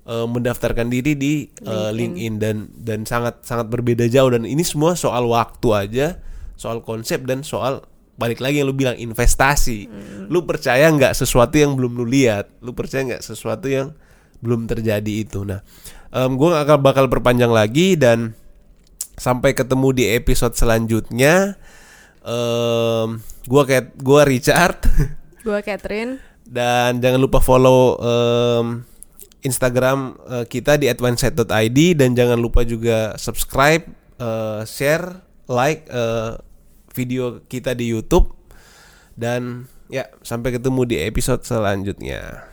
[0.05, 2.37] uh, mendaftarkan diri di uh, LinkedIn.
[2.37, 6.07] dan dan sangat sangat berbeda jauh dan ini semua soal waktu aja,
[6.61, 7.89] soal konsep dan soal
[8.21, 9.89] balik lagi yang lu bilang investasi.
[9.89, 10.29] Hmm.
[10.29, 12.53] Lu percaya nggak sesuatu yang belum lu lihat?
[12.61, 13.97] Lu percaya nggak sesuatu yang
[14.45, 15.49] belum terjadi itu?
[15.49, 15.65] Nah,
[16.13, 18.37] um, gue gak akan bakal perpanjang lagi dan
[19.17, 21.57] sampai ketemu di episode selanjutnya.
[22.21, 24.81] Um, gua kayak gua Richard.
[25.47, 26.21] Gua Catherine.
[26.45, 28.85] Dan jangan lupa follow um,
[29.41, 33.89] Instagram uh, kita di advanced.id dan jangan lupa juga subscribe,
[34.21, 36.37] uh, share, like uh,
[36.93, 38.37] video kita di YouTube
[39.17, 42.50] dan ya sampai ketemu di episode selanjutnya.